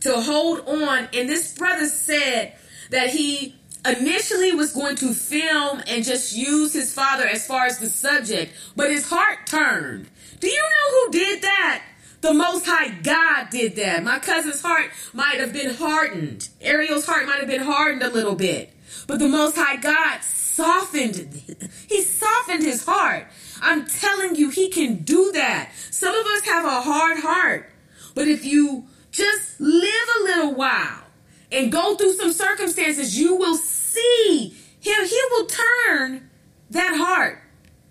[0.00, 1.08] To hold on.
[1.14, 2.54] And this brother said
[2.90, 3.55] that he
[3.88, 8.52] initially was going to film and just use his father as far as the subject,
[8.74, 10.08] but his heart turned.
[10.40, 11.82] Do you know who did that?
[12.20, 14.02] The Most High God did that.
[14.02, 16.48] My cousin's heart might have been hardened.
[16.60, 18.72] Aeriel's heart might have been hardened a little bit.
[19.06, 21.42] But the Most High God softened,
[21.88, 23.26] he softened his heart.
[23.60, 25.70] I'm telling you, he can do that.
[25.90, 27.70] Some of us have a hard heart.
[28.14, 31.04] But if you just live a little while
[31.52, 35.04] and go through some circumstances, you will see him.
[35.04, 36.30] He will turn
[36.70, 37.42] that heart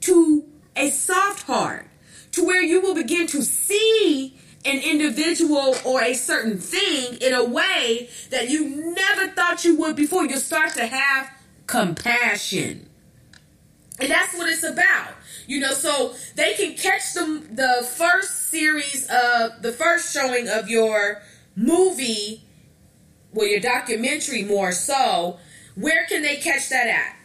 [0.01, 0.45] to
[0.75, 1.87] a soft heart
[2.31, 7.43] to where you will begin to see an individual or a certain thing in a
[7.43, 10.25] way that you never thought you would before.
[10.25, 11.29] You'll start to have
[11.67, 12.89] compassion.
[13.99, 15.13] And that's what it's about.
[15.47, 20.67] You know, so they can catch the, the first series of the first showing of
[20.69, 21.21] your
[21.55, 22.43] movie,
[23.31, 25.37] well, your documentary more so.
[25.75, 27.15] Where can they catch that at?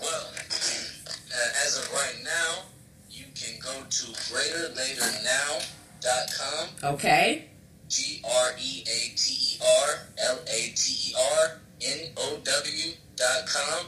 [0.00, 2.62] Well, uh, as of right now,
[3.10, 6.94] you can go to greaterlaternow.com.
[6.94, 7.46] Okay.
[7.88, 12.92] G R E A T E R L A T E R N O W
[13.16, 13.86] dot com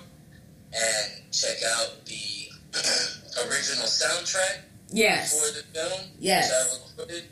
[0.73, 2.51] and check out the
[3.49, 5.33] original soundtrack Yes.
[5.33, 6.51] for the film, Yes.
[6.51, 6.57] which I
[7.05, 7.25] recorded,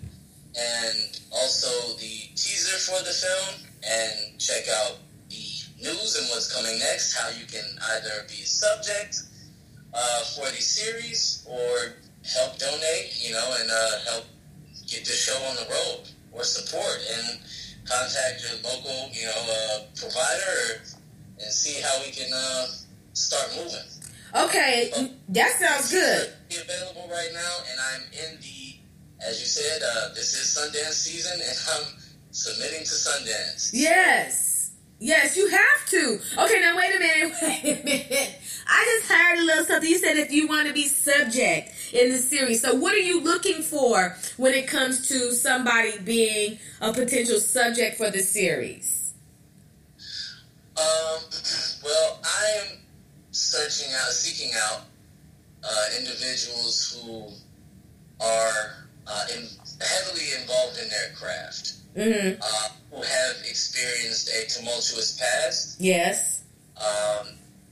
[0.58, 3.54] and also the teaser for the film,
[3.84, 4.98] and check out
[5.82, 7.64] news and what's coming next, how you can
[7.98, 9.22] either be a subject
[9.92, 14.24] uh, for the series or help donate, you know, and uh, help
[14.86, 17.38] get the show on the road or support and
[17.84, 20.82] contact your local, you know, uh, provider
[21.38, 22.66] and see how we can uh,
[23.12, 23.86] start moving.
[24.34, 24.92] Okay.
[25.28, 26.32] That sounds good.
[26.48, 28.76] Be available right now, and I'm in the,
[29.26, 33.70] as you said, uh, this is Sundance season, and I'm submitting to Sundance.
[33.74, 34.51] Yes.
[35.02, 36.20] Yes, you have to.
[36.44, 37.34] Okay, now wait a minute.
[37.42, 38.38] Wait a minute.
[38.68, 39.90] I just heard a little something.
[39.90, 42.62] You said if you want to be subject in the series.
[42.62, 47.96] So, what are you looking for when it comes to somebody being a potential subject
[47.96, 49.14] for the series?
[50.76, 51.18] Um,
[51.82, 52.78] well, I am
[53.32, 54.82] searching out, seeking out
[55.64, 57.26] uh, individuals who
[58.24, 59.48] are uh, in,
[59.80, 62.40] heavily involved in their craft, Mm-hmm.
[62.40, 66.42] uh, who have experienced a tumultuous past, Yes.
[66.80, 67.28] um,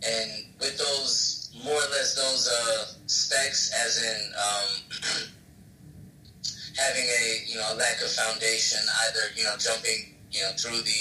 [0.06, 5.28] and with those more or less those uh, specs, as in um,
[6.76, 11.00] having a you know lack of foundation, either you know jumping you know through the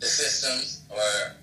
[0.00, 0.56] the system
[0.90, 1.34] or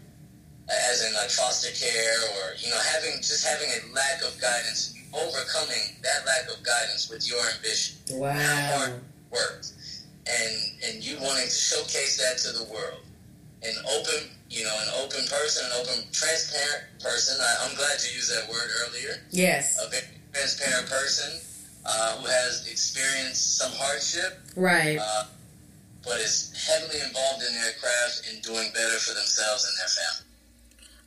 [0.69, 4.93] as in like foster care or you know having just having a lack of guidance,
[5.13, 8.33] overcoming that lack of guidance with your ambition Wow.
[8.38, 8.93] hard
[9.31, 9.65] work
[10.28, 10.53] and
[10.86, 13.01] and you wanting to showcase that to the world.
[13.63, 17.38] An open you know an open person an open transparent person.
[17.41, 19.21] I, i'm glad you used that word earlier.
[19.32, 19.78] Yes.
[19.82, 20.03] a very
[20.34, 21.39] transparent person
[21.86, 24.39] uh, who has experienced some hardship.
[24.55, 24.97] Right.
[24.99, 25.26] uh,
[26.05, 30.24] but is heavily involved in their craft and doing better for themselves and their family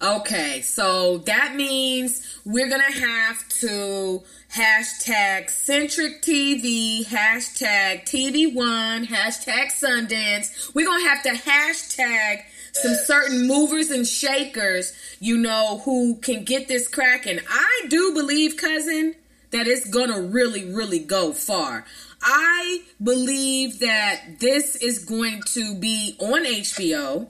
[0.01, 4.23] Okay, so that means we're gonna have to
[4.55, 10.73] hashtag centric TV, hashtag TV One, hashtag Sundance.
[10.73, 12.43] We're gonna have to hashtag
[12.75, 17.41] some certain movers and shakers, you know, who can get this cracking.
[17.51, 19.17] I do believe, cousin,
[19.51, 21.85] that it's gonna really, really go far.
[22.23, 27.29] I believe that this is going to be on HBO.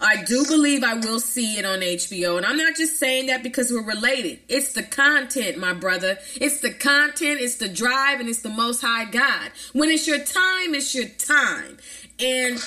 [0.00, 2.36] I do believe I will see it on HBO.
[2.36, 4.40] And I'm not just saying that because we're related.
[4.48, 6.18] It's the content, my brother.
[6.36, 9.50] It's the content, it's the drive, and it's the most high God.
[9.72, 11.78] When it's your time, it's your time.
[12.18, 12.58] And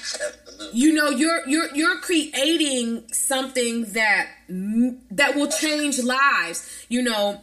[0.73, 7.39] you know you're you're you're creating something that that will change lives you know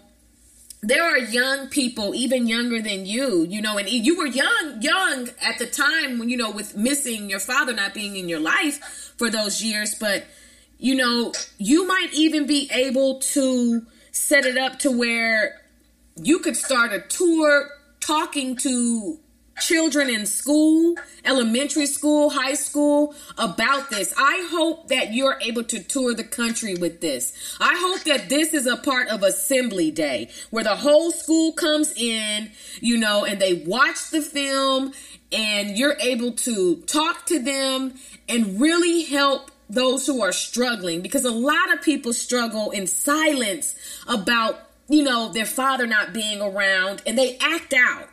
[0.82, 5.28] there are young people even younger than you you know and you were young young
[5.42, 9.14] at the time when you know with missing your father not being in your life
[9.16, 10.24] for those years but
[10.78, 15.60] you know you might even be able to set it up to where
[16.22, 17.68] you could start a tour
[18.00, 19.18] talking to
[19.60, 24.12] children in school, elementary school, high school about this.
[24.16, 27.32] I hope that you're able to tour the country with this.
[27.60, 31.92] I hope that this is a part of assembly day where the whole school comes
[31.96, 32.50] in,
[32.80, 34.92] you know, and they watch the film
[35.32, 37.94] and you're able to talk to them
[38.28, 43.74] and really help those who are struggling because a lot of people struggle in silence
[44.06, 48.08] about you know their father not being around and they act out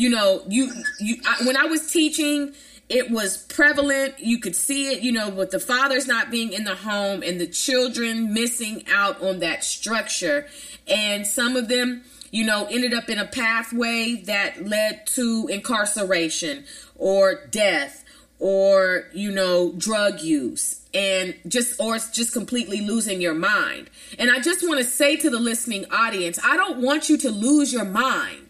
[0.00, 2.54] you know you you I, when i was teaching
[2.90, 4.18] it was prevalent.
[4.18, 7.40] You could see it you know with the fathers not being in the home and
[7.40, 10.48] the children missing out on that structure.
[10.88, 12.02] And some of them
[12.32, 16.64] you know ended up in a pathway that led to incarceration
[16.96, 18.04] or death
[18.40, 23.88] or you know drug use and just or just completely losing your mind.
[24.18, 27.30] And i just want to say to the listening audience i don't want you to
[27.30, 28.49] lose your mind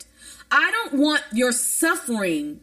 [0.51, 2.61] I don't want your suffering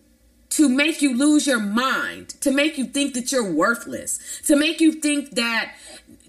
[0.49, 4.81] to make you lose your mind, to make you think that you're worthless, to make
[4.81, 5.73] you think that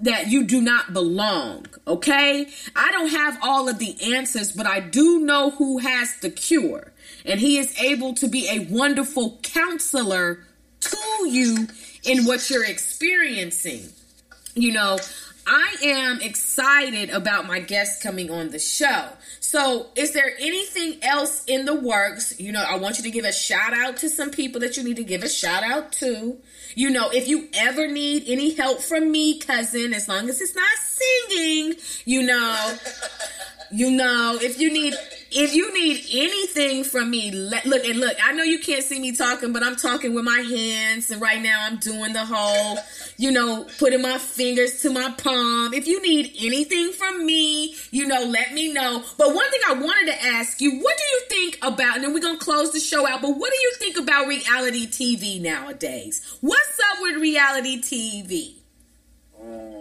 [0.01, 2.47] that you do not belong, okay?
[2.76, 6.93] I don't have all of the answers, but I do know who has the cure.
[7.24, 10.44] And he is able to be a wonderful counselor
[10.80, 11.66] to you
[12.05, 13.89] in what you're experiencing.
[14.55, 14.98] You know,
[15.50, 19.08] I am excited about my guests coming on the show.
[19.40, 22.38] So, is there anything else in the works?
[22.38, 24.84] You know, I want you to give a shout out to some people that you
[24.84, 26.36] need to give a shout out to.
[26.74, 30.54] You know, if you ever need any help from me, cousin, as long as it's
[30.54, 32.76] not singing, you know,
[33.70, 34.95] you know, if you need
[35.31, 38.16] if you need anything from me, let, look and look.
[38.24, 41.43] I know you can't see me talking, but I'm talking with my hands, and right
[41.43, 42.78] now I'm doing the whole,
[43.19, 45.74] you know, putting my fingers to my palm.
[45.74, 49.05] If you need anything from me, you know, let me know.
[49.19, 51.97] But one thing I wanted to ask you, what do you think about?
[51.97, 53.20] And then we're gonna close the show out.
[53.20, 56.39] But what do you think about reality TV nowadays?
[56.40, 58.55] What's up with reality TV?
[59.39, 59.77] Um,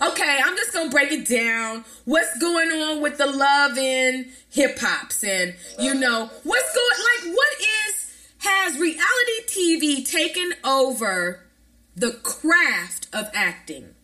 [0.00, 1.84] Okay, I'm just gonna break it down.
[2.04, 7.36] What's going on with the love in hip hops and you know what's going like
[7.36, 11.46] what is has reality TV taken over
[11.94, 13.94] the craft of acting?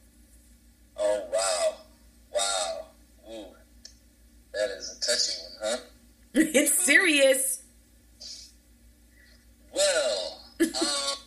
[0.97, 1.75] Oh wow,
[2.35, 2.87] wow,
[3.33, 3.47] ooh,
[4.53, 5.79] that is a touchy one, huh?
[6.35, 7.63] it's serious.
[9.75, 11.19] Well, um,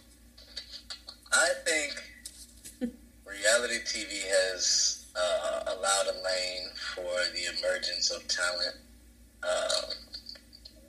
[1.32, 2.11] I think
[3.42, 8.76] reality TV has uh, allowed a lane for the emergence of talent
[9.44, 9.82] uh,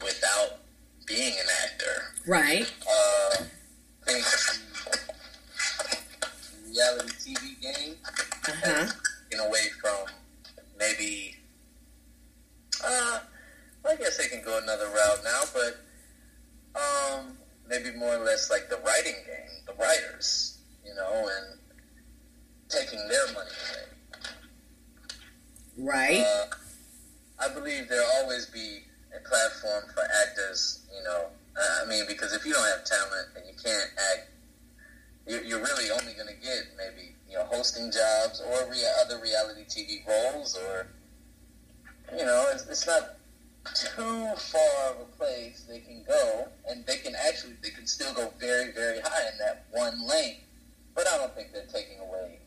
[0.03, 0.59] without
[1.07, 2.03] being an actor.
[2.27, 2.71] Right.
[2.87, 3.45] Uh,
[4.07, 4.25] I think
[6.69, 7.95] reality TV game
[8.49, 8.89] Uh-huh.
[9.31, 10.07] in away from
[10.79, 11.37] maybe.
[12.85, 13.21] Uh,
[13.89, 15.77] I guess they can go another route now, but
[16.81, 17.37] um,
[17.69, 21.59] maybe more or less like the writing game, the writers, you know, and
[22.73, 23.93] taking their money away.
[25.79, 26.25] Right.
[26.25, 26.47] Uh,
[27.39, 28.81] I believe there'll always be
[29.15, 31.27] a platform for actors, you know.
[31.57, 34.31] I mean, because if you don't have talent and you can't act,
[35.27, 39.21] you're, you're really only going to get maybe, you know, hosting jobs or rea- other
[39.21, 40.87] reality TV roles or,
[42.17, 43.17] you know, it's, it's not
[43.75, 48.13] too far of a place they can go and they can actually, they can still
[48.15, 50.39] go very, very high in that one lane.
[50.95, 52.42] But I don't think they're taking away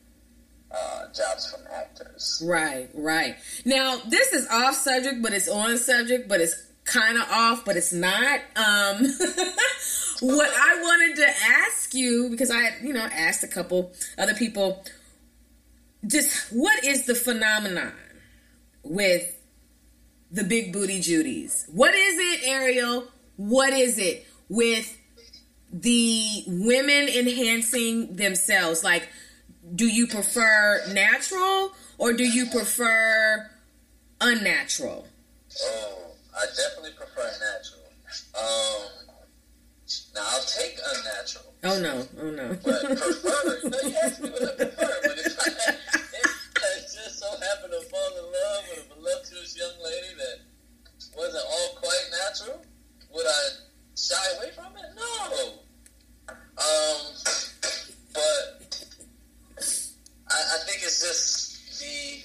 [0.76, 2.44] uh, jobs from actors.
[2.46, 3.36] Right, right.
[3.64, 7.78] Now, this is off subject, but it's on subject, but it's kind of off, but
[7.78, 8.40] it's not.
[8.56, 9.06] Um,
[10.22, 14.84] what I wanted to ask you, because I, you know, asked a couple other people,
[16.06, 17.94] just what is the phenomenon
[18.84, 19.36] with
[20.32, 21.68] the big booty Judies?
[21.72, 23.08] What is it, Aeriel?
[23.38, 24.98] What is it with
[25.72, 28.84] the women enhancing themselves?
[28.84, 29.10] Like,
[29.74, 33.50] do you prefer natural or do you prefer
[34.22, 35.08] unnatural?
[35.64, 37.82] Oh, I definitely prefer natural.
[38.38, 38.92] Um,
[40.14, 42.58] now I'll take unnatural, Oh no, oh no.
[42.64, 43.60] but prefer.
[43.64, 47.72] no, you asked me what I prefer, but if I, if I just so happen
[47.72, 50.40] to fall in love with a voluptuous young lady that
[51.18, 52.62] wasn't all quite natural,
[53.14, 53.50] would I
[53.98, 54.86] shy away from it?
[54.96, 55.54] No.
[56.58, 57.14] Um,
[58.14, 58.62] but
[60.30, 62.24] I, I think it's just the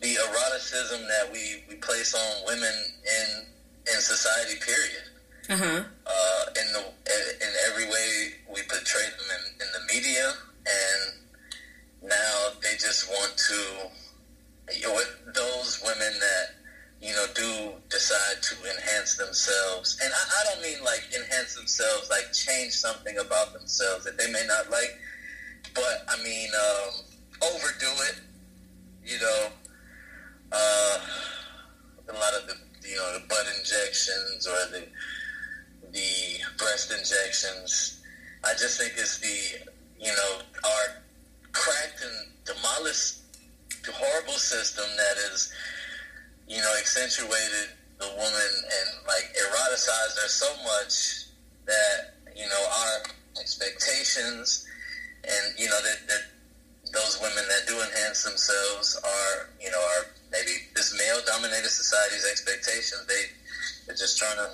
[0.00, 2.74] the eroticism that we, we place on women
[3.04, 3.46] in
[3.94, 4.58] in society.
[4.60, 5.04] Period.
[5.48, 5.82] Uh huh.
[6.06, 10.32] Uh, in the in every way we portray them in, in the media,
[10.66, 13.90] and now they just want to.
[14.74, 15.00] You know,
[15.32, 16.46] those women that
[17.00, 22.10] you know do decide to enhance themselves, and I, I don't mean like enhance themselves,
[22.10, 24.98] like change something about themselves that they may not like.
[25.76, 26.90] But I mean, um,
[27.52, 28.16] overdo it.
[29.04, 29.48] You know,
[30.50, 30.98] uh,
[32.08, 32.56] a lot of the
[32.88, 34.82] you know the butt injections or the
[35.92, 38.00] the breast injections.
[38.42, 39.68] I just think it's the
[40.00, 41.02] you know our
[41.52, 43.20] cracked and demolished
[43.92, 45.52] horrible system that is
[46.48, 51.26] you know accentuated the woman and like eroticized her so much
[51.66, 53.02] that you know our
[53.40, 54.66] expectations
[55.26, 56.22] and you know that, that
[56.92, 62.26] those women that do enhance themselves are you know are maybe this male dominated society's
[62.30, 63.22] expectations they
[63.86, 64.50] they're just trying to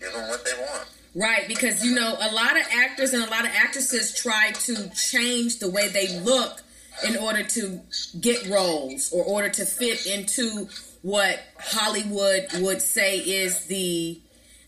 [0.00, 3.30] give them what they want Right, because you know, a lot of actors and a
[3.30, 6.60] lot of actresses try to change the way they look
[7.08, 7.80] in order to
[8.20, 10.68] get roles or order to fit into
[11.00, 14.20] what Hollywood would say is the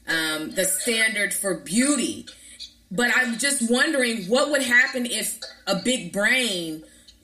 [0.08, 2.26] um, the standard for beauty.
[2.90, 6.82] But I'm just wondering what would happen if a big brain,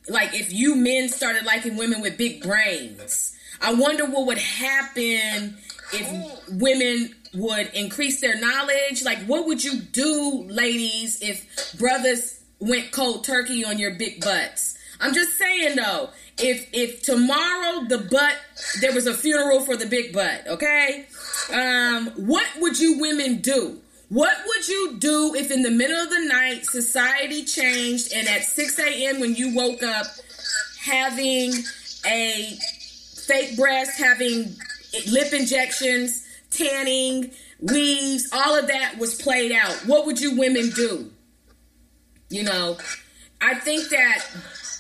[0.09, 3.36] like if you men started liking women with big brains.
[3.62, 5.57] I wonder what would happen
[5.93, 9.03] if women would increase their knowledge.
[9.05, 14.77] Like, what would you do, ladies, if brothers went cold turkey on your big butts?
[15.01, 18.36] I'm just saying though, if if tomorrow the butt
[18.81, 21.07] there was a funeral for the big butt, okay?
[21.53, 23.81] Um, what would you women do?
[24.09, 28.45] What would you do if in the middle of the night society changed and at
[28.45, 29.21] 6 a.m.
[29.21, 30.07] when you woke up
[30.81, 31.53] having
[32.07, 32.57] a
[33.27, 34.55] fake breast, having
[35.11, 39.73] lip injections, tanning, weaves, all of that was played out?
[39.87, 41.11] What would you women do?
[42.29, 42.77] You know,
[43.41, 44.25] I think that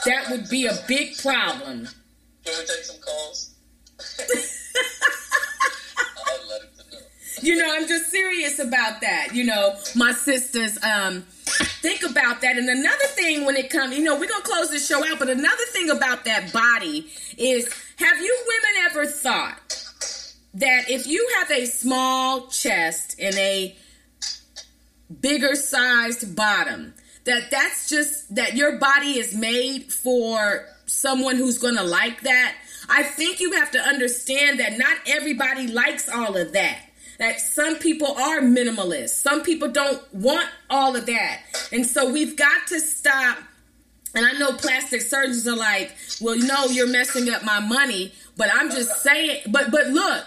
[0.04, 1.88] that would be a big problem.
[2.44, 3.54] Can we take some calls?
[7.42, 9.34] You know, I'm just serious about that.
[9.34, 11.22] You know, my sisters, um,
[11.82, 12.56] think about that.
[12.56, 15.28] And another thing when it comes, you know, we're gonna close this show out, but
[15.28, 19.84] another thing about that body is have you women ever thought
[20.54, 23.76] that if you have a small chest and a
[25.20, 26.94] bigger sized bottom,
[27.24, 32.54] that that's just that your body is made for someone who's going to like that.
[32.88, 36.83] I think you have to understand that not everybody likes all of that.
[37.18, 39.10] That some people are minimalist.
[39.10, 41.40] Some people don't want all of that.
[41.72, 43.38] And so we've got to stop.
[44.14, 48.12] And I know plastic surgeons are like, well, no, you're messing up my money.
[48.36, 50.24] But I'm just saying, but but look,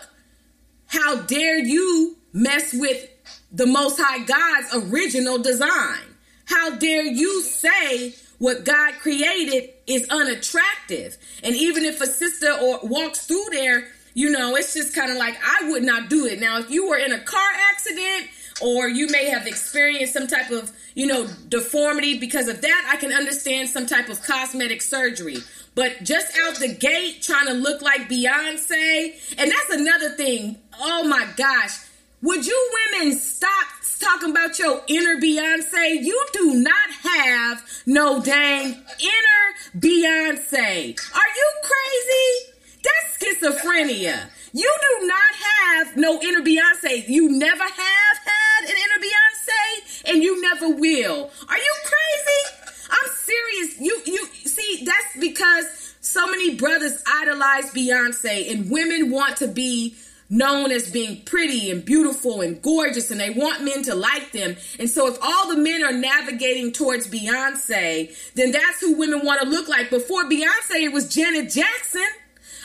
[0.87, 3.09] how dare you mess with
[3.51, 5.99] the Most High God's original design?
[6.45, 11.17] How dare you say what God created is unattractive?
[11.43, 13.87] And even if a sister or walks through there,
[14.17, 16.39] you know, it's just kind of like I would not do it.
[16.39, 18.31] Now, if you were in a car accident
[18.63, 22.97] or you may have experienced some type of, you know, deformity because of that, I
[22.97, 25.37] can understand some type of cosmetic surgery.
[25.75, 30.57] But just out the gate trying to look like Beyonce, and that's another thing.
[30.79, 31.77] Oh my gosh.
[32.23, 33.67] Would you women stop
[33.99, 36.03] talking about your inner Beyonce?
[36.03, 40.99] You do not have no dang inner Beyonce.
[41.15, 42.56] Are you crazy?
[42.83, 44.29] That's schizophrenia.
[44.53, 47.07] You do not have no inner Beyonce.
[47.07, 51.31] You never have had an inner Beyonce and you never will.
[51.49, 52.67] Are you crazy?
[52.89, 53.79] I'm serious.
[53.79, 59.95] You you see that's because so many brothers idolize Beyonce and women want to be
[60.29, 64.55] known as being pretty and beautiful and gorgeous and they want men to like them.
[64.79, 69.41] And so if all the men are navigating towards Beyonce, then that's who women want
[69.41, 69.89] to look like.
[69.89, 72.07] Before Beyonce, it was Janet Jackson.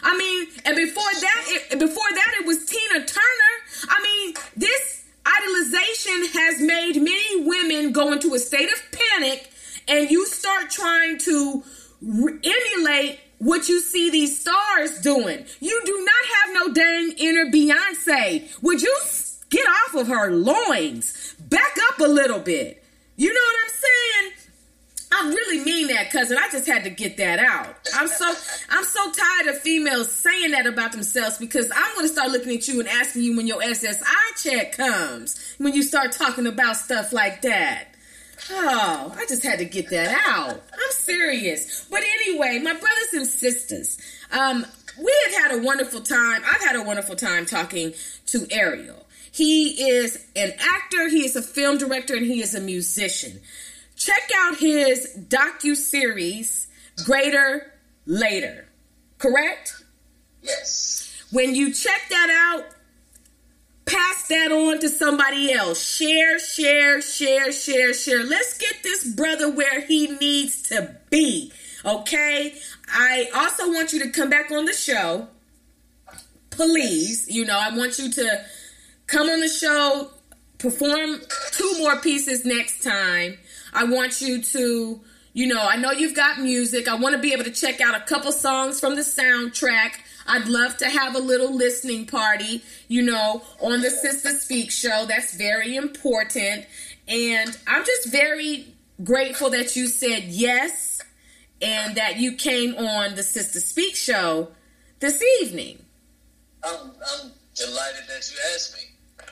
[0.02, 3.54] I mean, and before that, it, before that, it was Tina Turner.
[3.88, 9.50] I mean, this idolization has made many women go into a state of panic,
[9.88, 11.62] and you start trying to
[12.00, 15.44] re- emulate what you see these stars doing.
[15.60, 18.62] You do not have no dang inner Beyonce.
[18.62, 18.96] Would you
[19.50, 21.34] get off of her loins?
[21.40, 22.84] Back up a little bit.
[23.16, 24.41] You know what I'm saying?
[25.14, 26.38] I really mean that, cousin.
[26.38, 27.76] I just had to get that out.
[27.94, 28.32] I'm so
[28.70, 32.66] I'm so tired of females saying that about themselves because I'm gonna start looking at
[32.66, 35.54] you and asking you when your SSI check comes.
[35.58, 37.88] When you start talking about stuff like that.
[38.50, 40.60] Oh, I just had to get that out.
[40.72, 41.86] I'm serious.
[41.90, 43.98] But anyway, my brothers and sisters,
[44.32, 44.66] um,
[44.98, 46.42] we have had a wonderful time.
[46.44, 47.92] I've had a wonderful time talking
[48.26, 49.04] to Aeriel.
[49.30, 53.40] He is an actor, he is a film director, and he is a musician.
[53.96, 56.66] Check out his docu series,
[57.04, 57.72] Greater
[58.06, 58.66] Later.
[59.18, 59.84] Correct?
[60.42, 61.24] Yes.
[61.30, 62.64] When you check that out,
[63.86, 65.82] pass that on to somebody else.
[65.82, 68.24] Share, share, share, share, share.
[68.24, 71.52] Let's get this brother where he needs to be.
[71.84, 72.54] Okay?
[72.88, 75.28] I also want you to come back on the show.
[76.50, 78.44] Please, you know, I want you to
[79.06, 80.10] come on the show,
[80.58, 81.20] perform
[81.52, 83.38] two more pieces next time.
[83.72, 85.00] I want you to,
[85.32, 86.88] you know, I know you've got music.
[86.88, 89.92] I want to be able to check out a couple songs from the soundtrack.
[90.26, 95.06] I'd love to have a little listening party, you know, on the Sister Speak show.
[95.08, 96.66] That's very important.
[97.08, 98.66] And I'm just very
[99.02, 101.00] grateful that you said yes
[101.60, 104.48] and that you came on the Sister Speak show
[105.00, 105.78] this evening.
[106.64, 108.82] I'm, I'm delighted that you asked me.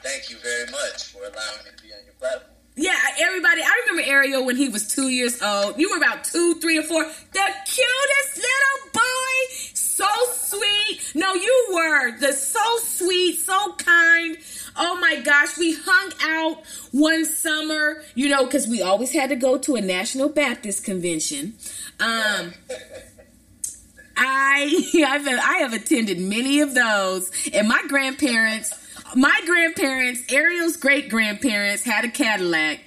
[0.03, 2.50] Thank you very much for allowing me to be on your platform.
[2.81, 3.61] Yeah, everybody.
[3.61, 5.79] I remember Aeriel when he was two years old.
[5.79, 7.05] You were about two, three, or four.
[7.05, 9.55] The cutest little boy.
[9.75, 11.13] So sweet.
[11.15, 14.39] No, you were the so sweet, so kind.
[14.77, 16.63] Oh my gosh, we hung out
[16.93, 21.57] one summer, you know, because we always had to go to a National Baptist convention.
[21.99, 22.55] Um,
[24.17, 28.73] I I've, I have attended many of those, and my grandparents,
[29.15, 32.81] my grandparents, Aeriel's great grandparents had a Cadillac.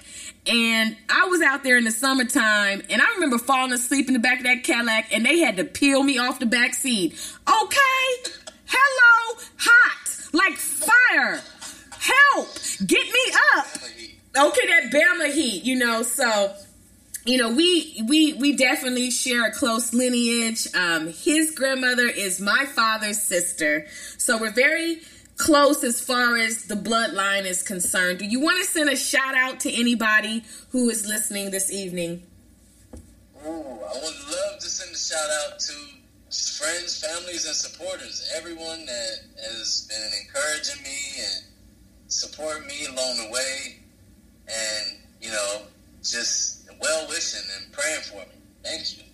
[0.46, 4.20] And I was out there in the summertime, and I remember falling asleep in the
[4.20, 7.12] back of that Cadillac, and they had to peel me off the back seat.
[7.48, 8.30] Okay,
[8.66, 11.40] hello, hot, like fire.
[11.98, 12.48] Help,
[12.86, 13.66] get me up.
[14.36, 16.02] Okay, that Bama heat, you know.
[16.02, 16.54] So
[17.24, 22.66] you know we we we definitely share a close lineage um his grandmother is my
[22.66, 23.86] father's sister
[24.18, 25.00] so we're very
[25.36, 29.34] close as far as the bloodline is concerned do you want to send a shout
[29.34, 32.22] out to anybody who is listening this evening
[33.46, 35.74] Ooh, I would love to send a shout out to
[36.64, 38.28] friends, families, and supporters.
[38.36, 39.18] Everyone that
[39.50, 41.44] has been encouraging me and
[42.08, 43.76] support me along the way,
[44.48, 45.62] and you know,
[46.02, 48.40] just well wishing and praying for me.
[48.62, 49.04] Thank you.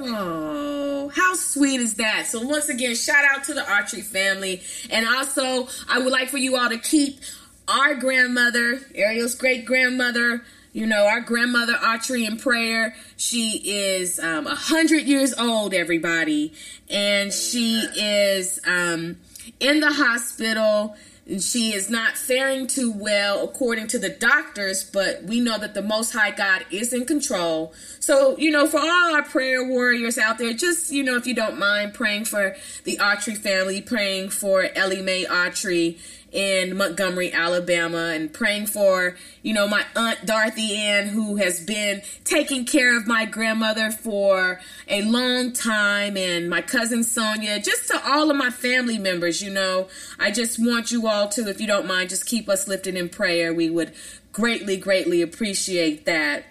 [0.00, 2.26] Oh, how sweet is that?
[2.26, 4.62] So, once again, shout out to the Archery family.
[4.90, 7.20] And also, I would like for you all to keep
[7.68, 10.42] our grandmother, Aeriel's great grandmother,
[10.72, 12.94] you know, our grandmother Archery in prayer.
[13.16, 16.52] She is um, 100 years old, everybody.
[16.88, 19.16] And she is um,
[19.60, 20.96] in the hospital
[21.38, 25.82] she is not faring too well according to the doctors, but we know that the
[25.82, 27.74] Most High God is in control.
[28.00, 31.34] So, you know, for all our prayer warriors out there, just, you know, if you
[31.34, 35.98] don't mind praying for the Archery family, praying for Ellie Mae Archery
[36.30, 42.02] in Montgomery, Alabama, and praying for, you know, my aunt Dorothy Ann, who has been
[42.24, 48.00] taking care of my grandmother for a long time, and my cousin Sonia, just to
[48.04, 49.88] all of my family members, you know.
[50.18, 53.08] I just want you all to, if you don't mind, just keep us lifted in
[53.08, 53.54] prayer.
[53.54, 53.92] We would
[54.32, 56.44] greatly, greatly appreciate that.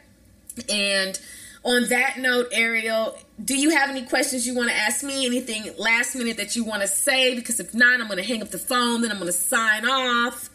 [0.70, 1.20] And
[1.64, 5.26] on that note, Aeriel, do you have any questions you want to ask me?
[5.26, 7.36] Anything last minute that you want to say?
[7.36, 9.86] Because if not, I'm going to hang up the phone, then I'm going to sign
[9.86, 10.50] off.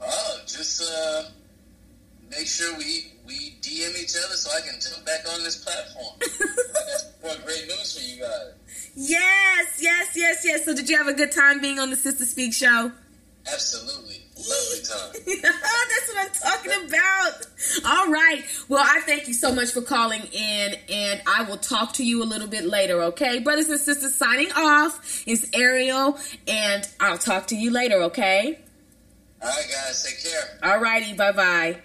[0.00, 1.24] Oh, just uh,
[2.30, 6.14] make sure we we DM each other so I can jump back on this platform.
[6.20, 8.52] That's great news for you guys.
[8.94, 10.64] Yes, yes, yes, yes.
[10.64, 12.92] So, did you have a good time being on the Sister Speak show?
[13.50, 14.23] Absolutely.
[14.36, 15.12] Lovely time.
[15.42, 17.46] That's what I'm talking about.
[17.86, 18.42] All right.
[18.68, 22.22] Well, I thank you so much for calling in, and I will talk to you
[22.22, 23.38] a little bit later, okay?
[23.38, 28.58] Brothers and sisters, signing off is Aeriel, and I'll talk to you later, okay?
[29.40, 30.02] All right, guys.
[30.02, 30.58] Take care.
[30.62, 31.12] All righty.
[31.14, 31.78] Bye bye.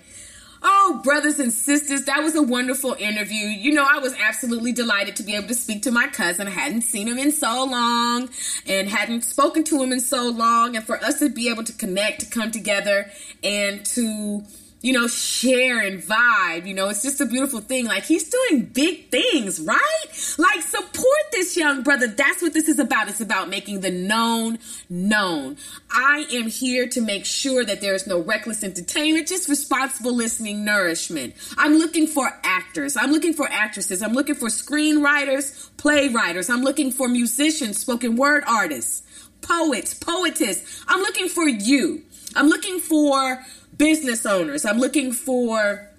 [0.61, 3.47] Oh, brothers and sisters, that was a wonderful interview.
[3.47, 6.47] You know, I was absolutely delighted to be able to speak to my cousin.
[6.47, 8.29] I hadn't seen him in so long
[8.67, 10.75] and hadn't spoken to him in so long.
[10.75, 13.09] And for us to be able to connect, to come together,
[13.41, 14.43] and to
[14.81, 16.65] you know, share and vibe.
[16.65, 17.85] You know, it's just a beautiful thing.
[17.85, 20.05] Like he's doing big things, right?
[20.37, 22.07] Like support this young brother.
[22.07, 23.09] That's what this is about.
[23.09, 25.57] It's about making the known known.
[25.91, 30.63] I am here to make sure that there is no reckless entertainment, just responsible listening
[30.63, 31.35] nourishment.
[31.57, 32.95] I'm looking for actors.
[32.95, 34.01] I'm looking for actresses.
[34.01, 36.49] I'm looking for screenwriters, playwriters.
[36.49, 39.03] I'm looking for musicians, spoken word artists,
[39.41, 40.83] poets, poetess.
[40.87, 42.03] I'm looking for you.
[42.35, 43.43] I'm looking for
[43.79, 44.65] business owners.
[44.65, 45.89] I'm looking for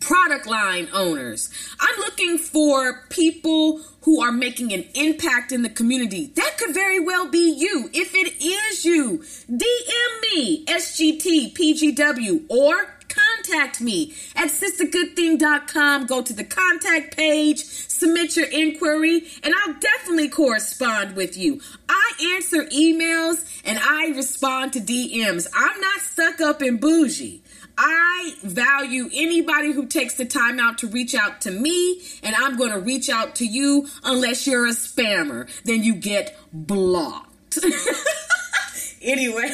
[0.00, 1.50] product line owners.
[1.78, 6.32] I'm looking for people who are making an impact in the community.
[6.36, 7.90] That could very well be you.
[7.92, 9.18] If it is you,
[9.50, 16.06] DM me, SGT, PGW, or contact me at sistergoodthing.com.
[16.06, 21.60] Go to the contact page, submit your inquiry, and I'll definitely correspond with you.
[21.88, 25.46] I answer emails and I respond to DMs.
[25.54, 27.42] I'm not stuck up and bougie.
[27.78, 32.56] I value anybody who takes the time out to reach out to me, and I'm
[32.56, 35.48] going to reach out to you unless you're a spammer.
[35.64, 37.58] Then you get blocked.
[39.02, 39.50] anyway,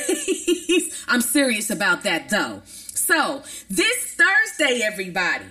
[1.08, 2.62] I'm serious about that though.
[3.04, 5.46] So, this Thursday, everybody,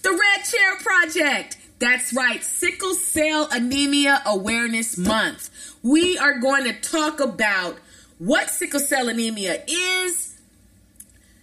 [0.00, 1.58] the Red Chair Project.
[1.78, 5.50] That's right, Sickle Cell Anemia Awareness Month.
[5.82, 7.76] We are going to talk about
[8.16, 10.38] what sickle cell anemia is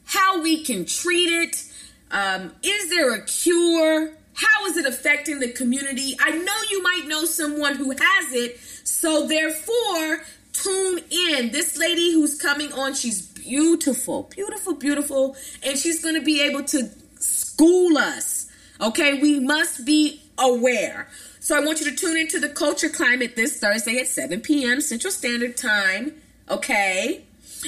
[0.06, 1.64] how we can treat it.
[2.10, 4.10] Um, is there a cure?
[4.34, 6.18] How is it affecting the community?
[6.20, 11.52] I know you might know someone who has it, so therefore, tune in.
[11.52, 16.64] This lady who's coming on, she's beautiful, beautiful, beautiful, and she's going to be able
[16.64, 16.90] to
[17.20, 18.48] school us.
[18.82, 21.08] Okay, we must be aware.
[21.40, 24.82] So I want you to tune into the culture climate this Thursday at 7 p.m.
[24.82, 26.14] Central Standard Time.
[26.50, 27.24] Okay,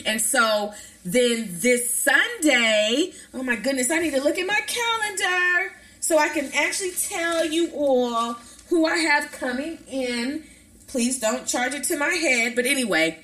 [0.05, 0.73] and so
[1.05, 6.29] then this Sunday, oh my goodness, I need to look at my calendar so I
[6.29, 8.33] can actually tell you all
[8.69, 10.43] who I have coming in.
[10.87, 12.55] Please don't charge it to my head.
[12.55, 13.19] But anyway,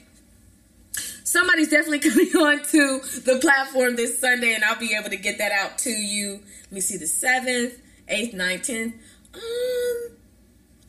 [1.23, 5.37] somebody's definitely coming on to the platform this Sunday, and I'll be able to get
[5.37, 6.41] that out to you.
[6.63, 7.79] Let me see the 7th,
[8.09, 8.93] 8th, 9th, 10th.
[9.35, 10.17] Um,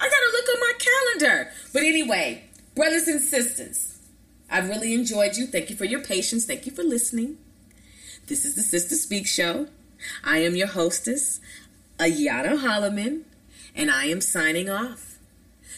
[0.00, 1.50] I gotta look on my calendar.
[1.72, 2.44] But anyway,
[2.74, 3.98] brothers and sisters,
[4.50, 5.46] I've really enjoyed you.
[5.46, 6.44] Thank you for your patience.
[6.44, 7.38] Thank you for listening.
[8.26, 9.68] This is the Sister Speak Show.
[10.22, 11.40] I am your hostess,
[11.98, 13.22] Ayana Holloman,
[13.74, 15.18] and I am signing off.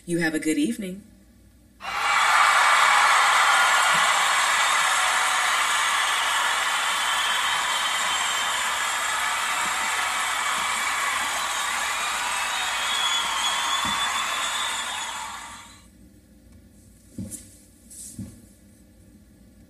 [0.04, 1.02] You have a good evening.